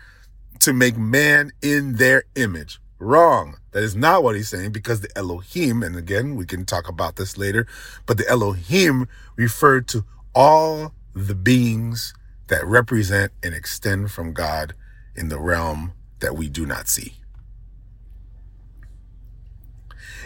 to 0.61 0.73
make 0.73 0.97
man 0.97 1.53
in 1.63 1.97
their 1.97 2.25
image. 2.35 2.81
Wrong. 2.99 3.57
That 3.73 3.83
is 3.83 3.95
not 3.95 4.23
what 4.23 4.37
he's 4.37 4.49
saying 4.49 4.73
because 4.73 5.03
the 5.03 5.19
Elohim, 5.19 5.83
and 5.83 5.97
again, 5.97 6.35
we 6.35 6.47
can 6.47 6.65
talk 6.65 6.89
about 6.89 7.17
this 7.17 7.37
later, 7.37 7.67
but 8.07 8.17
the 8.17 8.27
Elohim 8.27 9.07
referred 9.37 9.87
to 9.89 10.05
all 10.37 10.93
the 11.15 11.35
beings 11.35 12.13
that 12.49 12.65
represent 12.67 13.33
and 13.43 13.55
extend 13.55 14.13
from 14.13 14.35
God 14.35 14.75
in 15.17 15.31
the 15.31 15.41
realm 15.41 15.95
that 16.21 16.37
we 16.37 16.51
do 16.51 16.67
not 16.67 16.89
see. 16.89 17.15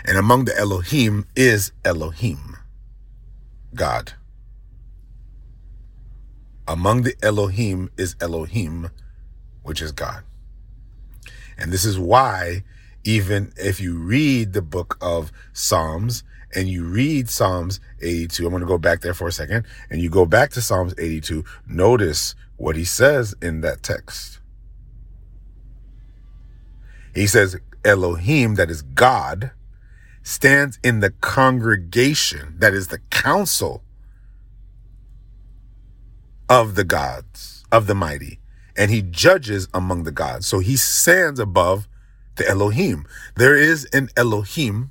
And 0.05 0.19
among 0.19 0.47
the 0.47 0.59
Elohim 0.59 1.27
is 1.37 1.71
Elohim, 1.85 2.57
God. 3.75 4.15
Among 6.67 7.03
the 7.03 7.15
Elohim 7.23 7.89
is 7.97 8.17
Elohim, 8.21 8.91
which 9.63 9.81
is 9.81 9.93
God. 9.93 10.25
And 11.57 11.73
this 11.73 11.85
is 11.85 11.99
why, 11.99 12.65
even 13.05 13.53
if 13.57 13.81
you 13.81 13.97
read 13.97 14.55
the 14.55 14.63
book 14.63 14.99
of 15.01 15.31
Psalms, 15.53 16.25
and 16.55 16.69
you 16.69 16.85
read 16.85 17.29
Psalms 17.29 17.81
82, 18.01 18.45
I'm 18.45 18.51
going 18.51 18.61
to 18.61 18.67
go 18.67 18.79
back 18.79 19.01
there 19.01 19.15
for 19.15 19.29
a 19.29 19.33
second, 19.33 19.67
and 19.89 20.01
you 20.01 20.11
go 20.11 20.27
back 20.27 20.51
to 20.51 20.63
Psalms 20.63 20.95
82, 20.99 21.45
notice 21.67 22.35
what 22.57 22.77
he 22.77 22.85
says 22.85 23.35
in 23.41 23.61
that 23.63 23.83
text. 23.83 24.41
He 27.15 27.27
says, 27.27 27.57
Elohim, 27.85 28.57
that 28.57 28.71
is 28.71 28.83
God, 28.83 29.53
stands 30.23 30.79
in 30.83 31.01
the 31.01 31.11
congregation, 31.11 32.57
that 32.59 32.75
is 32.75 32.89
the 32.89 32.99
council 33.11 33.83
of 36.49 36.75
the 36.75 36.85
gods, 36.85 37.65
of 37.73 37.87
the 37.87 37.95
mighty, 37.95 38.41
and 38.77 38.91
he 38.91 39.03
judges 39.03 39.69
among 39.73 40.05
the 40.05 40.13
gods. 40.13 40.47
So 40.47 40.59
he 40.59 40.77
stands 40.77 41.41
above 41.41 41.89
the 42.37 42.49
Elohim. 42.49 43.07
There 43.37 43.55
is 43.55 43.87
an 43.93 44.09
Elohim 44.17 44.91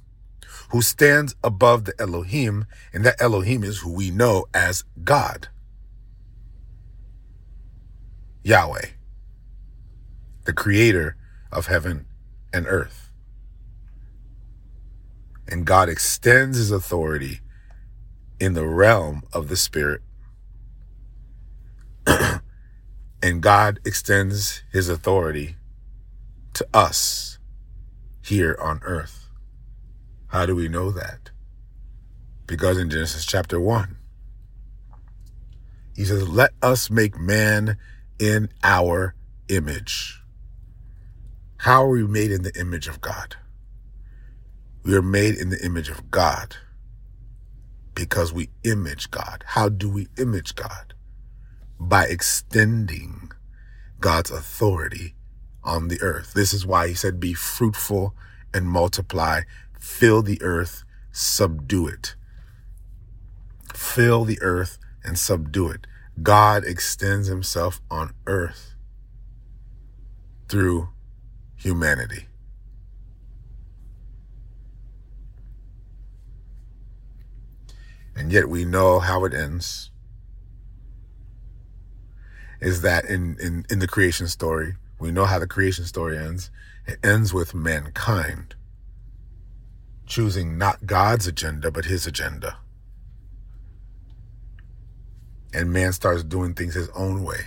who 0.71 0.81
stands 0.81 1.35
above 1.43 1.85
the 1.85 1.93
Elohim, 1.99 2.65
and 2.93 3.05
that 3.05 3.21
Elohim 3.21 3.63
is 3.63 3.79
who 3.79 3.91
we 3.91 4.11
know 4.11 4.45
as 4.53 4.83
God. 5.03 5.47
Yahweh, 8.43 8.87
the 10.45 10.53
creator 10.53 11.17
of 11.51 11.67
heaven 11.67 12.05
and 12.53 12.65
earth. 12.67 13.11
And 15.47 15.65
God 15.65 15.89
extends 15.89 16.57
his 16.57 16.71
authority 16.71 17.41
in 18.39 18.53
the 18.53 18.67
realm 18.67 19.23
of 19.33 19.49
the 19.49 19.57
spirit. 19.57 20.01
and 23.21 23.41
God 23.41 23.79
extends 23.85 24.63
his 24.71 24.89
authority 24.89 25.55
to 26.53 26.67
us 26.73 27.39
here 28.21 28.57
on 28.61 28.79
earth. 28.83 29.18
How 30.29 30.45
do 30.45 30.55
we 30.55 30.67
know 30.67 30.91
that? 30.91 31.31
Because 32.47 32.77
in 32.77 32.89
Genesis 32.89 33.25
chapter 33.25 33.59
1, 33.59 33.97
he 35.95 36.05
says, 36.05 36.27
Let 36.29 36.51
us 36.61 36.89
make 36.89 37.19
man 37.19 37.77
in 38.19 38.49
our 38.63 39.15
image. 39.49 40.21
How 41.57 41.83
are 41.83 41.89
we 41.89 42.07
made 42.07 42.31
in 42.31 42.43
the 42.43 42.57
image 42.59 42.87
of 42.87 43.01
God? 43.01 43.35
We 44.83 44.95
are 44.95 45.01
made 45.01 45.35
in 45.35 45.49
the 45.49 45.63
image 45.63 45.89
of 45.89 46.09
God 46.09 46.55
because 47.93 48.31
we 48.31 48.49
image 48.63 49.11
God. 49.11 49.43
How 49.45 49.67
do 49.67 49.89
we 49.89 50.07
image 50.17 50.55
God? 50.55 50.93
By 51.79 52.05
extending 52.05 53.31
God's 53.99 54.31
authority 54.31 55.15
on 55.63 55.89
the 55.89 55.99
earth. 56.01 56.33
This 56.33 56.53
is 56.53 56.65
why 56.65 56.87
he 56.87 56.93
said, 56.93 57.19
Be 57.19 57.33
fruitful 57.33 58.15
and 58.53 58.65
multiply, 58.65 59.41
fill 59.79 60.21
the 60.21 60.41
earth, 60.41 60.83
subdue 61.11 61.87
it. 61.87 62.15
Fill 63.73 64.25
the 64.25 64.39
earth 64.41 64.77
and 65.03 65.17
subdue 65.17 65.69
it. 65.69 65.87
God 66.21 66.65
extends 66.65 67.27
himself 67.27 67.81
on 67.89 68.13
earth 68.27 68.75
through 70.49 70.89
humanity. 71.55 72.27
And 78.15 78.33
yet 78.33 78.49
we 78.49 78.65
know 78.65 78.99
how 78.99 79.23
it 79.23 79.33
ends. 79.33 79.91
Is 82.59 82.81
that 82.81 83.05
in, 83.05 83.37
in, 83.39 83.65
in 83.69 83.79
the 83.79 83.87
creation 83.87 84.27
story, 84.27 84.75
we 84.99 85.11
know 85.11 85.23
how 85.23 85.39
the 85.39 85.47
creation 85.47 85.85
story 85.85 86.17
ends. 86.17 86.51
It 86.85 86.99
ends 87.01 87.33
with 87.33 87.53
mankind 87.53 88.55
choosing 90.09 90.57
not 90.57 90.85
God's 90.85 91.27
agenda, 91.27 91.71
but 91.71 91.85
his 91.85 92.05
agenda. 92.05 92.57
And 95.53 95.71
man 95.71 95.93
starts 95.93 96.23
doing 96.23 96.53
things 96.53 96.73
his 96.73 96.89
own 96.89 97.23
way. 97.23 97.41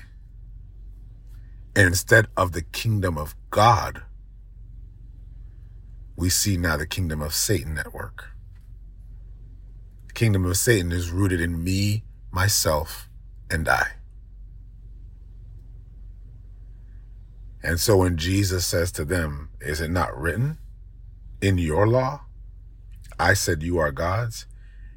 And 1.75 1.89
instead 1.89 2.29
of 2.37 2.53
the 2.53 2.63
kingdom 2.63 3.19
of 3.19 3.35
God, 3.51 4.03
we 6.17 6.31
see 6.31 6.57
now 6.57 6.77
the 6.77 6.87
kingdom 6.87 7.21
of 7.21 7.35
Satan 7.35 7.79
at 7.79 7.93
work. 7.93 8.31
The 10.07 10.13
kingdom 10.15 10.45
of 10.45 10.57
Satan 10.57 10.93
is 10.93 11.11
rooted 11.11 11.41
in 11.41 11.65
me, 11.65 12.05
myself, 12.31 13.09
and 13.51 13.69
I. 13.69 13.87
And 17.63 17.81
so 17.81 17.99
when 17.99 18.17
Jesus 18.17 18.67
says 18.67 18.93
to 18.93 19.05
them, 19.05 19.51
Is 19.61 19.81
it 19.81 19.91
not 19.91 20.17
written 20.17 20.59
in 21.41 21.59
your 21.59 21.87
law? 21.87 22.23
I 23.19 23.35
said, 23.35 23.63
You 23.63 23.79
are 23.79 23.93
gods. 23.93 24.47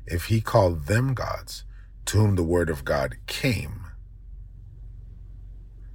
If 0.06 0.25
he 0.25 0.41
called 0.41 0.86
them 0.86 1.13
gods, 1.13 1.63
to 2.06 2.17
whom 2.17 2.36
the 2.36 2.43
word 2.43 2.69
of 2.69 2.86
God 2.86 3.17
came, 3.28 3.82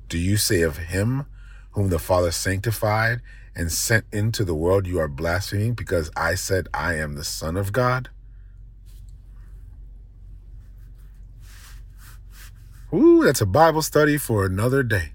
do 0.09 0.19
you 0.19 0.37
say 0.37 0.63
of 0.63 0.77
him 0.79 1.27
whom 1.73 1.89
the 1.89 1.99
Father 1.99 2.33
sanctified 2.33 3.21
and 3.55 3.71
sent 3.71 4.05
into 4.13 4.45
the 4.45 4.55
world, 4.55 4.87
You 4.87 4.99
are 4.99 5.09
blaspheming 5.09 5.75
because 5.75 6.11
I 6.17 6.35
said, 6.35 6.67
I 6.75 6.95
am 6.95 7.15
the 7.15 7.25
Son 7.25 7.57
of 7.57 7.73
God? 7.73 8.11
Ooh, 12.93 13.23
that's 13.25 13.41
a 13.41 13.47
Bible 13.47 13.83
study 13.83 14.19
for 14.19 14.45
another 14.45 14.83
day. 14.83 15.13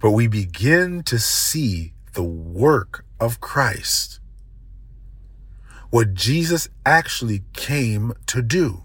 but 0.00 0.12
we 0.12 0.26
begin 0.26 1.02
to 1.02 1.18
see 1.18 1.92
the 2.12 2.22
work 2.22 3.04
of 3.20 3.40
Christ. 3.40 4.20
What 5.90 6.14
Jesus 6.14 6.68
actually 6.84 7.44
came 7.54 8.12
to 8.26 8.42
do. 8.42 8.84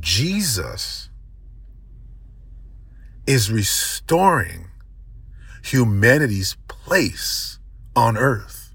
Jesus 0.00 1.08
is 3.26 3.50
restoring 3.50 4.68
humanity's 5.62 6.56
place 6.68 7.58
on 7.96 8.16
earth. 8.16 8.74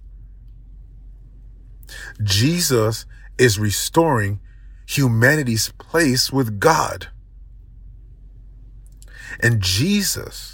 Jesus 2.21 3.05
is 3.37 3.57
restoring 3.57 4.39
humanity's 4.85 5.69
place 5.77 6.31
with 6.31 6.59
God. 6.59 7.07
And 9.39 9.61
Jesus, 9.61 10.52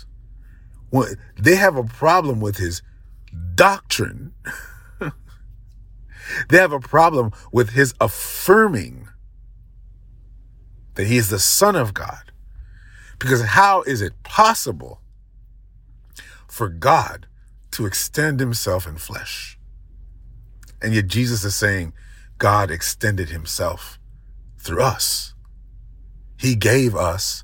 they 1.38 1.56
have 1.56 1.75
a 1.75 1.84
problem 1.84 2.39
with 2.39 2.58
his 2.58 2.82
doctrine. 3.56 4.34
they 6.49 6.58
have 6.58 6.71
a 6.71 6.80
problem 6.80 7.32
with 7.52 7.71
his 7.71 7.93
affirming 7.99 9.08
that 10.95 11.08
he 11.08 11.17
is 11.17 11.30
the 11.30 11.39
Son 11.39 11.75
of 11.75 11.93
God. 11.93 12.32
Because 13.19 13.41
how 13.41 13.82
is 13.84 14.02
it 14.02 14.23
possible 14.23 15.02
for 16.47 16.69
God 16.69 17.28
to 17.71 17.86
extend 17.86 18.39
himself 18.39 18.88
in 18.88 18.97
flesh? 18.97 19.60
And 20.82 20.93
yet 20.93 21.08
Jesus 21.08 21.43
is 21.43 21.56
saying 21.56 21.93
God 22.38 22.71
extended 22.71 23.30
himself 23.30 23.99
through 24.58 24.82
us. 24.82 25.34
He 26.38 26.56
gave 26.56 26.95
us 26.95 27.43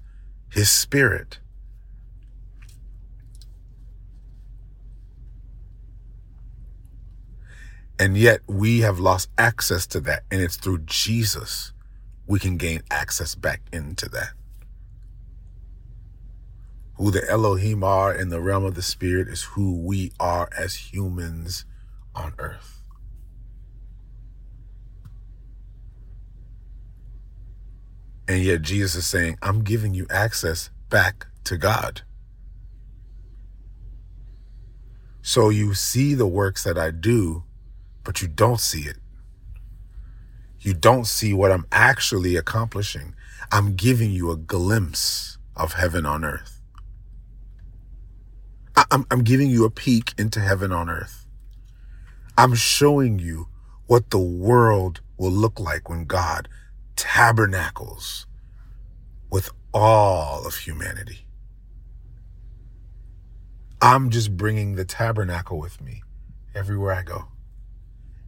his 0.50 0.70
spirit. 0.70 1.40
And 7.98 8.18
yet 8.18 8.42
we 8.48 8.80
have 8.82 9.00
lost 9.00 9.30
access 9.38 9.88
to 9.88 10.00
that. 10.02 10.24
And 10.30 10.42
it's 10.42 10.58
through 10.58 10.80
Jesus 10.80 11.72
we 12.28 12.40
can 12.40 12.58
gain 12.58 12.82
access 12.90 13.36
back 13.36 13.62
into 13.72 14.10
that. 14.10 14.34
Who 16.96 17.12
the 17.12 17.30
Elohim 17.30 17.84
are 17.84 18.14
in 18.14 18.30
the 18.30 18.40
realm 18.40 18.64
of 18.64 18.76
the 18.76 18.82
spirit 18.82 19.28
is 19.28 19.44
who 19.44 19.80
we 19.80 20.12
are 20.20 20.50
as 20.58 20.76
humans 20.76 21.66
on 22.16 22.34
earth. 22.40 22.84
And 28.28 28.42
yet 28.44 28.62
Jesus 28.64 28.96
is 28.96 29.06
saying, 29.06 29.38
I'm 29.42 29.62
giving 29.62 29.94
you 29.94 30.08
access 30.10 30.70
back 30.90 31.28
to 31.44 31.58
God. 31.58 32.02
So 35.22 35.50
you 35.50 35.74
see 35.74 36.14
the 36.14 36.28
works 36.28 36.64
that 36.64 36.78
I 36.78 36.92
do, 36.92 37.44
but 38.06 38.22
you 38.22 38.30
don't 38.30 38.62
see 38.62 38.84
it. 38.84 38.98
You 40.62 40.74
don't 40.74 41.06
see 41.06 41.34
what 41.34 41.52
I'm 41.52 41.66
actually 41.72 42.38
accomplishing. 42.38 43.14
I'm 43.52 43.76
giving 43.76 44.12
you 44.12 44.32
a 44.32 44.38
glimpse 44.38 45.38
of 45.56 45.74
heaven 45.74 46.06
on 46.06 46.24
earth. 46.24 46.62
I'm, 48.92 49.06
I'm 49.12 49.24
giving 49.24 49.50
you 49.50 49.66
a 49.66 49.70
peek 49.70 50.14
into 50.18 50.40
heaven 50.40 50.72
on 50.72 50.90
earth. 50.90 51.26
I'm 52.38 52.54
showing 52.54 53.20
you 53.20 53.48
what 53.88 54.10
the 54.10 54.20
world 54.20 55.02
will 55.18 55.32
look 55.32 55.60
like 55.60 55.90
when 55.90 56.06
God 56.06 56.48
tabernacles 56.96 58.26
with 59.30 59.50
all 59.74 60.46
of 60.46 60.56
humanity. 60.58 61.26
I'm 63.82 64.10
just 64.10 64.36
bringing 64.36 64.76
the 64.76 64.86
tabernacle 64.86 65.60
with 65.60 65.82
me 65.82 66.04
everywhere 66.54 66.94
I 66.94 67.04
go. 67.04 67.28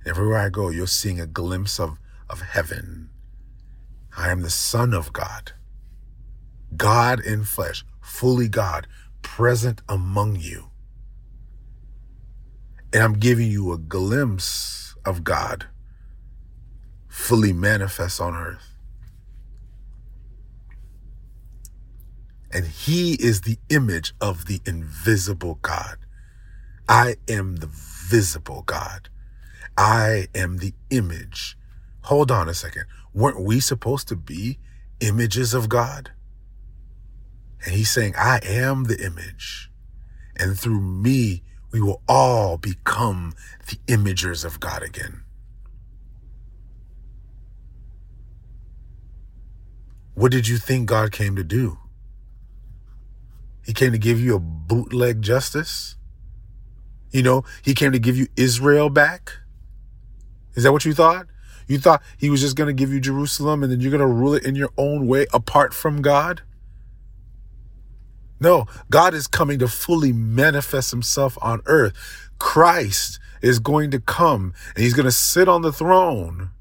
Everywhere 0.08 0.38
I 0.38 0.48
go, 0.48 0.70
you're 0.70 0.88
seeing 0.88 1.20
a 1.20 1.28
glimpse 1.28 1.82
of, 1.82 1.98
of 2.30 2.40
heaven. 2.40 3.10
I 4.18 4.32
am 4.32 4.42
the 4.42 4.50
Son 4.50 4.94
of 4.94 5.12
God, 5.12 5.52
God 6.78 7.20
in 7.20 7.44
flesh, 7.44 7.84
fully 8.00 8.48
God, 8.48 8.88
present 9.22 9.82
among 9.90 10.38
you. 10.38 10.70
And 12.94 13.04
I'm 13.04 13.20
giving 13.20 13.52
you 13.52 13.74
a 13.74 13.78
glimpse 13.78 14.96
of 15.06 15.26
God 15.26 15.66
fully 17.10 17.52
manifest 17.52 18.22
on 18.22 18.34
earth. 18.34 18.78
And 22.50 22.66
he 22.66 23.16
is 23.16 23.42
the 23.42 23.58
image 23.70 24.14
of 24.22 24.46
the 24.46 24.62
invisible 24.66 25.60
God. 25.62 25.98
I 26.88 27.18
am 27.28 27.58
the 27.58 27.70
visible 27.70 28.64
God. 28.66 29.10
I 29.78 30.28
am 30.34 30.58
the 30.58 30.74
image. 30.90 31.58
Hold 32.04 32.32
on 32.32 32.50
a 32.50 32.54
second. 32.54 32.86
Weren't 33.14 33.42
we 33.42 33.60
supposed 33.60 34.08
to 34.08 34.16
be 34.16 34.60
images 35.00 35.54
of 35.54 35.70
God? 35.70 36.12
And 37.64 37.76
he's 37.76 37.92
saying, 37.92 38.14
I 38.18 38.40
am 38.44 38.86
the 38.86 39.04
image. 39.04 39.72
And 40.36 40.58
through 40.58 40.82
me, 40.82 41.44
we 41.72 41.82
will 41.82 42.02
all 42.08 42.58
become 42.58 43.34
the 43.68 43.78
imagers 43.88 44.46
of 44.46 44.60
God 44.60 44.84
again. 44.84 45.24
What 50.14 50.32
did 50.32 50.48
you 50.48 50.58
think 50.58 50.88
God 50.88 51.12
came 51.12 51.36
to 51.36 51.44
do? 51.44 51.78
He 53.64 53.74
came 53.74 53.92
to 53.92 53.98
give 53.98 54.20
you 54.20 54.36
a 54.36 54.40
bootleg 54.40 55.22
justice? 55.22 55.96
You 57.12 57.22
know, 57.22 57.44
he 57.62 57.74
came 57.74 57.92
to 57.92 58.00
give 58.00 58.18
you 58.18 58.28
Israel 58.36 58.90
back? 58.90 59.34
Is 60.58 60.64
that 60.64 60.74
what 60.74 60.84
you 60.84 60.94
thought? 60.94 61.28
You 61.68 61.80
thought 61.80 62.04
he 62.18 62.30
was 62.30 62.42
just 62.42 62.58
going 62.58 62.68
to 62.68 62.74
give 62.74 62.92
you 62.92 63.00
Jerusalem 63.00 63.64
and 63.64 63.72
then 63.72 63.80
you're 63.80 63.92
going 63.92 64.02
to 64.02 64.08
rule 64.08 64.34
it 64.34 64.46
in 64.46 64.56
your 64.56 64.72
own 64.78 65.08
way 65.08 65.26
apart 65.34 65.74
from 65.74 66.02
God? 66.02 66.42
No, 68.42 68.66
God 68.90 69.14
is 69.14 69.28
coming 69.28 69.60
to 69.60 69.70
fully 69.70 70.12
manifest 70.12 70.92
himself 70.92 71.38
on 71.42 71.62
earth. 71.66 71.94
Christ 72.40 73.20
is 73.42 73.60
going 73.60 73.92
to 73.92 74.00
come 74.02 74.54
and 74.76 74.84
he's 74.84 74.94
going 74.94 75.06
to 75.06 75.12
sit 75.12 75.48
on 75.48 75.62
the 75.62 75.72
throne 75.72 76.52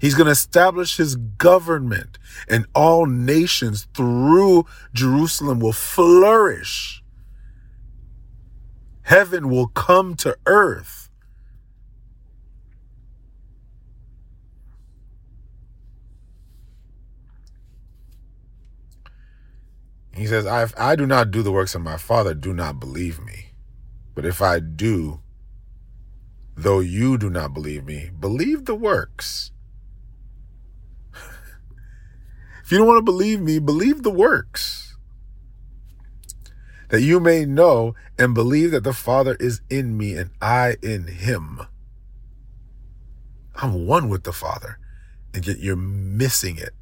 He's 0.00 0.14
going 0.14 0.26
to 0.26 0.32
establish 0.32 0.96
his 0.96 1.16
government, 1.16 2.18
and 2.48 2.66
all 2.74 3.06
nations 3.06 3.88
through 3.94 4.66
Jerusalem 4.92 5.60
will 5.60 5.72
flourish. 5.72 7.02
Heaven 9.02 9.48
will 9.48 9.68
come 9.68 10.14
to 10.16 10.36
earth. 10.46 11.07
He 20.18 20.26
says, 20.26 20.46
I, 20.46 20.66
I 20.76 20.96
do 20.96 21.06
not 21.06 21.30
do 21.30 21.42
the 21.42 21.52
works 21.52 21.76
of 21.76 21.82
my 21.82 21.96
Father, 21.96 22.34
do 22.34 22.52
not 22.52 22.80
believe 22.80 23.24
me. 23.24 23.50
But 24.16 24.26
if 24.26 24.42
I 24.42 24.58
do, 24.58 25.20
though 26.56 26.80
you 26.80 27.16
do 27.16 27.30
not 27.30 27.54
believe 27.54 27.84
me, 27.84 28.10
believe 28.18 28.64
the 28.64 28.74
works 28.74 29.52
if 32.64 32.72
you 32.72 32.78
don't 32.78 32.88
want 32.88 32.98
to 32.98 33.02
believe 33.02 33.40
me, 33.40 33.60
believe 33.60 34.02
the 34.02 34.10
works. 34.10 34.96
That 36.88 37.02
you 37.02 37.20
may 37.20 37.44
know 37.44 37.94
and 38.18 38.34
believe 38.34 38.72
that 38.72 38.82
the 38.82 38.92
Father 38.92 39.36
is 39.38 39.60
in 39.70 39.96
me 39.96 40.16
and 40.16 40.30
I 40.42 40.78
in 40.82 41.06
him. 41.06 41.60
I'm 43.54 43.86
one 43.86 44.08
with 44.08 44.24
the 44.24 44.32
Father, 44.32 44.78
and 45.32 45.46
yet 45.46 45.60
you're 45.60 45.76
missing 45.76 46.56
it 46.56 46.74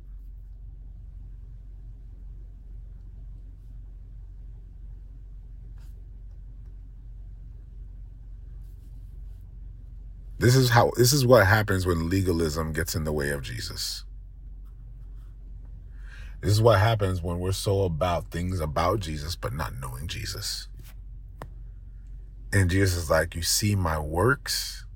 This 10.47 10.55
is 10.55 10.71
how 10.71 10.93
this 10.97 11.13
is 11.13 11.27
what 11.27 11.45
happens 11.45 11.87
when 11.87 12.09
legalism 12.09 12.73
gets 12.73 12.95
in 12.95 13.03
the 13.03 13.13
way 13.13 13.31
of 13.31 13.43
Jesus. 13.43 14.05
This 16.41 16.53
is 16.53 16.63
what 16.63 16.79
happens 16.79 17.21
when 17.21 17.41
we're 17.41 17.51
so 17.51 17.83
about 17.83 18.31
things 18.31 18.61
about 18.61 19.01
Jesus 19.01 19.35
but 19.35 19.53
not 19.53 19.73
knowing 19.81 20.07
Jesus. 20.07 20.69
And 22.53 22.71
Jesus 22.71 22.97
is 22.97 23.11
like, 23.11 23.35
You 23.35 23.43
see 23.43 23.75
my 23.75 23.99
works 23.99 24.87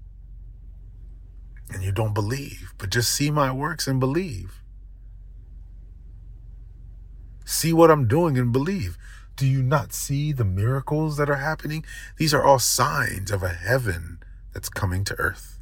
and 1.69 1.83
you 1.83 1.91
don't 1.91 2.15
believe, 2.15 2.73
but 2.79 2.91
just 2.91 3.13
see 3.13 3.33
my 3.33 3.51
works 3.51 3.89
and 3.89 3.99
believe. 3.99 4.63
See 7.45 7.73
what 7.73 7.91
I'm 7.91 8.07
doing 8.07 8.39
and 8.39 8.53
believe. 8.53 8.97
Do 9.35 9.49
you 9.49 9.65
not 9.65 9.93
see 9.93 10.31
the 10.31 10.45
miracles 10.45 11.17
that 11.17 11.29
are 11.29 11.43
happening? 11.43 11.85
These 12.19 12.33
are 12.33 12.45
all 12.45 12.61
signs 12.61 13.33
of 13.33 13.43
a 13.43 13.49
heaven 13.49 14.21
that's 14.53 14.69
coming 14.69 15.05
to 15.05 15.15
earth. 15.19 15.59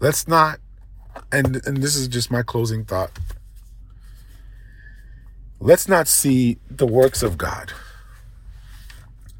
Let's 0.00 0.26
not, 0.26 0.58
and, 1.30 1.64
and 1.64 1.76
this 1.78 1.94
is 1.94 2.08
just 2.08 2.30
my 2.30 2.42
closing 2.42 2.84
thought. 2.84 3.12
Let's 5.60 5.88
not 5.88 6.08
see 6.08 6.58
the 6.68 6.86
works 6.86 7.22
of 7.22 7.38
God 7.38 7.72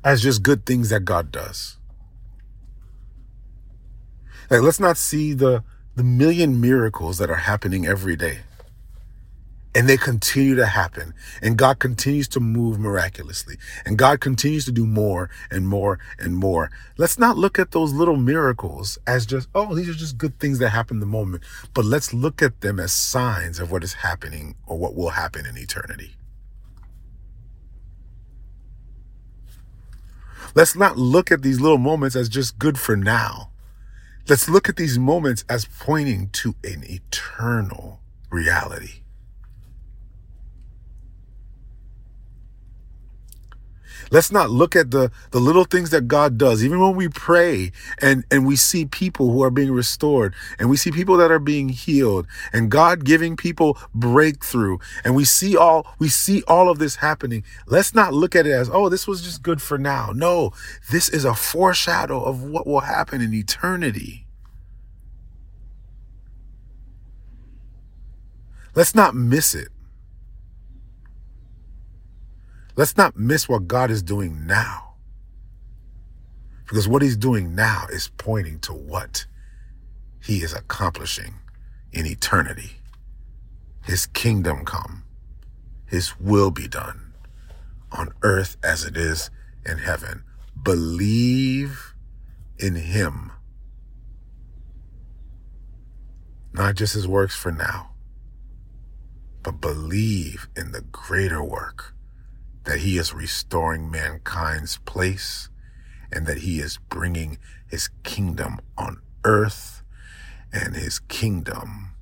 as 0.05 0.23
just 0.23 0.43
good 0.43 0.65
things 0.65 0.91
that 0.91 1.05
God 1.05 1.33
does. 1.33 1.79
Like, 4.51 4.63
let's 4.63 4.79
not 4.79 4.97
see 4.97 5.33
the, 5.33 5.65
the 5.97 6.05
million 6.05 6.61
miracles 6.61 7.19
that 7.19 7.31
are 7.31 7.37
happening 7.37 7.87
every 7.87 8.15
day 8.15 8.41
and 9.75 9.89
they 9.89 9.97
continue 9.97 10.55
to 10.55 10.67
happen. 10.67 11.15
And 11.41 11.57
god 11.57 11.79
continues 11.79 12.29
to 12.29 12.41
move 12.41 12.79
miraculously. 12.79 13.57
And 13.85 13.99
god 13.99 14.21
continues 14.21 14.65
to 14.67 14.73
do 14.73 14.87
more 14.87 15.31
and 15.51 15.67
more 15.67 15.99
and 16.19 16.37
more. 16.37 16.71
Let's 16.99 17.19
not 17.19 17.39
look 17.39 17.59
at 17.59 17.71
those 17.71 17.93
little 17.93 18.17
miracles 18.17 18.99
as 19.07 19.27
just 19.27 19.49
oh 19.55 19.75
these 19.75 19.89
are 19.89 19.95
just 19.95 20.19
good 20.19 20.39
things 20.39 20.59
that 20.59 20.71
happen 20.71 20.97
in 20.97 21.01
the 21.01 21.07
moment. 21.07 21.43
But 21.75 21.85
let's 21.85 22.13
look 22.13 22.43
at 22.43 22.61
them 22.61 22.79
as 22.79 22.93
signs 22.93 23.59
of 23.59 23.71
what 23.71 23.85
is 23.85 23.95
happening 23.95 24.57
or 24.67 24.79
what 24.79 24.95
will 24.95 25.11
happen 25.11 25.47
in 25.47 25.57
eternity. 25.57 26.17
Let's 30.55 30.77
not 30.77 30.99
look 30.99 31.33
at 31.33 31.41
these 31.41 31.61
little 31.61 31.79
moments 31.79 32.15
as 32.15 32.29
just 32.29 32.59
good 32.59 32.79
for 32.79 32.95
now. 32.95 33.51
Let's 34.29 34.51
look 34.51 34.69
at 34.69 34.77
these 34.77 34.99
moments 34.99 35.45
as 35.49 35.65
pointing 35.65 36.29
to 36.31 36.55
an 36.63 36.85
eternal 36.85 38.01
reality 38.31 39.03
Let's 44.11 44.33
not 44.33 44.51
look 44.51 44.77
at 44.77 44.91
the, 44.91 45.11
the 45.31 45.41
little 45.41 45.65
things 45.65 45.91
that 45.91 46.09
God 46.09 46.39
does. 46.39 46.65
Even 46.65 46.81
when 46.81 46.95
we 46.97 47.09
pray 47.09 47.73
and, 48.01 48.25
and 48.31 48.47
we 48.47 48.57
see 48.57 48.85
people 48.85 49.31
who 49.31 49.43
are 49.43 49.51
being 49.51 49.73
restored 49.73 50.35
and 50.59 50.69
we 50.69 50.77
see 50.77 50.91
people 50.91 51.17
that 51.17 51.31
are 51.31 51.39
being 51.39 51.71
healed 51.71 52.27
and 52.53 52.71
God 52.71 53.05
giving 53.05 53.37
people 53.37 53.79
breakthrough 53.95 54.79
and 55.05 55.15
we 55.15 55.25
see 55.25 55.57
all, 55.57 55.87
we 55.99 56.09
see 56.09 56.43
all 56.47 56.69
of 56.69 56.79
this 56.79 56.97
happening. 56.97 57.45
Let's 57.67 57.95
not 57.95 58.13
look 58.15 58.37
at 58.37 58.47
it 58.47 58.53
as, 58.53 58.71
oh, 58.71 58.89
this 58.89 59.07
was 59.07 59.23
just 59.23 59.43
good 59.43 59.63
for 59.63 59.79
now. 59.79 60.13
No, 60.15 60.53
this 60.91 61.09
is 61.09 61.25
a 61.25 61.35
foreshadow 61.35 62.23
of 62.23 62.43
what 62.43 62.67
will 62.67 62.81
happen 62.81 63.21
in 63.21 63.33
eternity. 63.35 64.27
Let's 68.75 68.95
not 68.95 69.15
miss 69.15 69.55
it. 69.55 69.69
Let's 72.75 72.97
not 72.97 73.19
miss 73.19 73.49
what 73.49 73.69
God 73.69 73.91
is 73.91 74.03
doing 74.03 74.47
now. 74.47 74.95
Because 76.65 76.89
what 76.89 77.03
he's 77.03 77.19
doing 77.19 77.55
now 77.55 77.87
is 77.93 78.11
pointing 78.17 78.61
to 78.61 78.73
what 78.73 79.27
he 80.23 80.39
is 80.39 80.55
accomplishing 80.55 81.35
in 81.93 82.07
eternity. 82.07 82.79
His 83.85 84.07
kingdom 84.07 84.65
come, 84.65 85.03
his 85.85 86.19
will 86.19 86.51
be 86.51 86.67
done 86.67 87.13
on 87.91 88.15
earth 88.23 88.57
as 88.63 88.85
it 88.85 88.97
is 88.97 89.31
in 89.67 89.77
heaven. 89.77 90.25
Believe 90.63 91.93
in 92.59 92.77
him. 92.77 93.33
Not 96.55 96.77
just 96.77 96.95
his 96.95 97.07
works 97.07 97.35
for 97.35 97.53
now, 97.53 97.91
but 99.43 99.61
believe 99.61 100.49
in 100.57 100.73
the 100.73 100.81
greater 100.81 101.43
work 101.43 101.95
that 102.65 102.81
he 102.81 102.99
is 102.99 103.13
restoring 103.13 103.91
mankind's 103.91 104.79
place 104.79 105.49
and 106.11 106.27
that 106.27 106.39
he 106.39 106.59
is 106.61 106.79
bringing 106.89 107.39
his 107.67 107.89
kingdom 108.03 108.61
on 108.77 109.01
earth 109.25 109.83
and 110.53 110.77
his 110.77 110.99
kingdom 110.99 111.95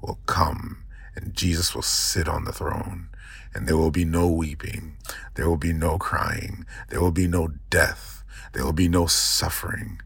will 0.00 0.18
come 0.26 0.84
and 1.16 1.34
Jesus 1.34 1.74
will 1.74 1.82
sit 1.82 2.28
on 2.28 2.44
the 2.44 2.52
throne 2.52 3.08
and 3.54 3.66
there 3.66 3.76
will 3.76 3.90
be 3.90 4.04
no 4.04 4.28
weeping. 4.28 4.96
There 5.34 5.48
will 5.48 5.56
be 5.56 5.72
no 5.72 5.96
crying. 5.96 6.66
There 6.88 7.00
will 7.00 7.12
be 7.12 7.28
no 7.28 7.48
death. 7.70 8.24
There 8.52 8.64
will 8.64 8.72
be 8.72 8.88
no 8.88 9.06
suffering. 9.06 10.00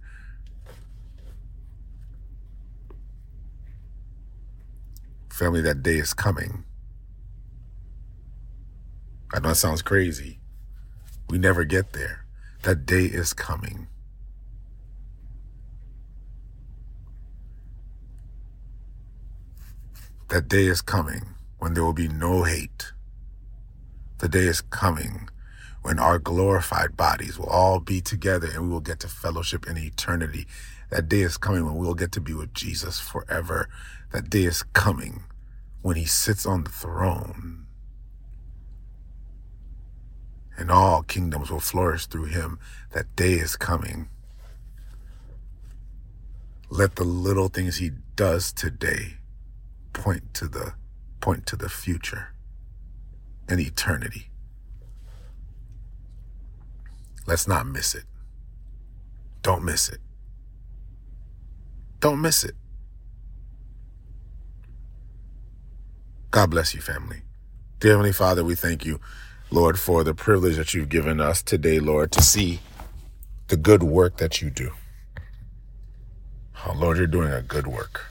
Family, 5.30 5.60
that 5.62 5.82
day 5.82 5.96
is 5.96 6.12
coming. 6.12 6.64
I 9.32 9.40
know 9.40 9.50
it 9.50 9.56
sounds 9.56 9.82
crazy. 9.82 10.38
We 11.28 11.38
never 11.38 11.64
get 11.64 11.92
there. 11.92 12.24
That 12.62 12.86
day 12.86 13.04
is 13.04 13.34
coming. 13.34 13.88
That 20.28 20.48
day 20.48 20.64
is 20.64 20.80
coming 20.80 21.34
when 21.58 21.74
there 21.74 21.84
will 21.84 21.92
be 21.92 22.08
no 22.08 22.44
hate. 22.44 22.92
The 24.18 24.28
day 24.28 24.46
is 24.46 24.62
coming 24.62 25.28
when 25.82 25.98
our 25.98 26.18
glorified 26.18 26.96
bodies 26.96 27.38
will 27.38 27.46
all 27.46 27.80
be 27.80 28.00
together 28.00 28.48
and 28.52 28.62
we 28.64 28.68
will 28.70 28.80
get 28.80 29.00
to 29.00 29.08
fellowship 29.08 29.66
in 29.66 29.76
eternity. 29.76 30.46
That 30.90 31.08
day 31.08 31.20
is 31.20 31.36
coming 31.36 31.66
when 31.66 31.76
we 31.76 31.86
will 31.86 31.94
get 31.94 32.12
to 32.12 32.20
be 32.20 32.32
with 32.32 32.54
Jesus 32.54 32.98
forever. 32.98 33.68
That 34.12 34.30
day 34.30 34.44
is 34.44 34.62
coming 34.62 35.24
when 35.82 35.96
he 35.96 36.06
sits 36.06 36.46
on 36.46 36.64
the 36.64 36.70
throne 36.70 37.67
and 40.58 40.72
all 40.72 41.04
kingdoms 41.04 41.50
will 41.50 41.60
flourish 41.60 42.06
through 42.06 42.24
him. 42.24 42.58
That 42.92 43.14
day 43.14 43.34
is 43.34 43.56
coming. 43.56 44.08
Let 46.68 46.96
the 46.96 47.04
little 47.04 47.48
things 47.48 47.76
he 47.76 47.92
does 48.16 48.52
today 48.52 49.18
point 49.92 50.34
to 50.34 50.48
the 50.48 50.74
point 51.20 51.46
to 51.46 51.56
the 51.56 51.68
future 51.68 52.34
and 53.48 53.60
eternity. 53.60 54.30
Let's 57.26 57.46
not 57.46 57.66
miss 57.66 57.94
it. 57.94 58.04
Don't 59.42 59.64
miss 59.64 59.88
it. 59.88 59.98
Don't 62.00 62.20
miss 62.20 62.42
it. 62.42 62.54
God 66.30 66.50
bless 66.50 66.74
you, 66.74 66.80
family. 66.80 67.22
Dear 67.80 67.92
Heavenly 67.92 68.12
Father, 68.12 68.44
we 68.44 68.54
thank 68.54 68.84
you 68.84 69.00
Lord, 69.50 69.78
for 69.78 70.04
the 70.04 70.14
privilege 70.14 70.56
that 70.56 70.74
you've 70.74 70.90
given 70.90 71.20
us 71.20 71.42
today, 71.42 71.80
Lord, 71.80 72.12
to 72.12 72.22
see 72.22 72.60
the 73.46 73.56
good 73.56 73.82
work 73.82 74.18
that 74.18 74.42
you 74.42 74.50
do. 74.50 74.72
Oh, 76.66 76.74
Lord, 76.76 76.98
you're 76.98 77.06
doing 77.06 77.32
a 77.32 77.40
good 77.40 77.66
work. 77.66 78.06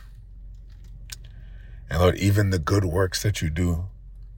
And 1.89 1.99
Lord, 1.99 2.17
even 2.17 2.49
the 2.49 2.57
good 2.57 2.85
works 2.85 3.21
that 3.21 3.41
you 3.41 3.51
do, 3.51 3.85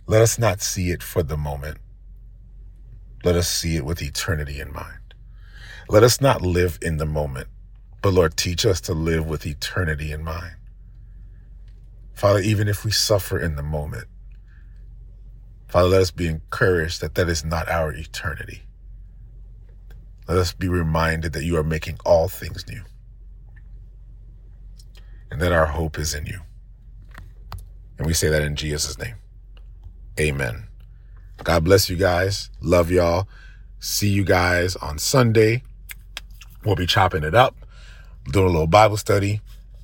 let 0.08 0.22
us 0.22 0.38
not 0.38 0.62
see 0.62 0.89
it 0.91 1.02
for 1.02 1.24
the 1.24 1.38
moment. 1.38 1.78
Let 3.24 3.36
us 3.36 3.47
see 3.47 3.78
it 3.78 3.86
with 3.86 4.02
eternity 4.02 4.60
in 4.60 4.74
mind. 4.74 5.14
Let 5.88 6.04
us 6.04 6.20
not 6.20 6.41
live 6.41 6.78
in 6.82 6.97
the 6.97 7.06
moment, 7.06 7.47
but 8.02 8.14
Lord, 8.14 8.36
teach 8.36 8.66
us 8.66 8.82
to 8.82 8.93
live 8.93 9.26
with 9.26 9.45
eternity 9.45 10.12
in 10.12 10.24
mind. 10.24 10.56
Father, 12.14 12.39
even 12.39 12.68
if 12.68 12.84
we 12.84 12.91
suffer 12.91 13.39
in 13.39 13.56
the 13.56 13.64
moment, 13.64 14.06
Father, 15.70 15.88
let 15.88 16.01
us 16.01 16.11
be 16.11 16.28
encouraged 16.28 17.01
that 17.01 17.15
that 17.15 17.30
is 17.30 17.45
not 17.45 17.70
our 17.70 17.93
eternity. 17.93 18.63
Let 20.28 20.38
us 20.38 20.51
be 20.51 20.67
reminded 20.67 21.34
that 21.34 21.43
you 21.43 21.57
are 21.57 21.63
making 21.63 21.97
all 22.05 22.28
things 22.28 22.67
new 22.67 22.82
and 25.32 25.39
that 25.41 25.51
our 25.51 25.67
hope 25.67 25.99
is 25.99 26.13
in 26.13 26.26
you. 26.26 26.39
And 27.97 28.07
we 28.07 28.13
say 28.13 28.30
that 28.30 28.41
in 28.41 28.55
Jesus' 28.55 28.97
name. 28.97 29.15
Amen. 30.20 30.67
God 31.43 31.63
bless 31.63 31.89
you 31.89 31.95
guys. 31.95 32.49
Love 32.61 32.91
y'all. 32.91 33.28
See 33.80 34.09
you 34.09 34.24
guys 34.24 34.76
on 34.76 34.97
Sunday. 34.97 35.63
We'll 36.65 36.76
be 36.76 36.86
chopping 36.86 37.24
it 37.24 37.36
up, 37.36 37.55
doing 38.32 38.47
a 38.47 38.49
little 38.49 38.67
Bible 38.67 38.97
study, 38.97 39.39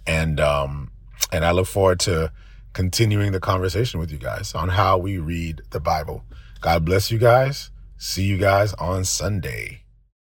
and 0.05 0.39
um, 0.39 0.91
and 1.31 1.45
I 1.45 1.51
look 1.51 1.67
forward 1.67 2.01
to 2.01 2.31
continuing 2.76 3.32
the 3.32 3.39
conversation 3.39 4.01
with 4.01 4.11
you 4.11 4.17
guys 4.17 4.53
on 4.53 4.67
how 4.67 4.97
we 4.97 5.17
read 5.17 5.61
the 5.71 5.80
Bible. 5.80 6.26
God 6.59 6.84
bless 6.84 7.09
you 7.09 7.17
guys. 7.17 7.71
See 7.97 8.26
you 8.26 8.38
guys 8.38 8.73
on 8.73 9.05
Sunday. 9.05 9.84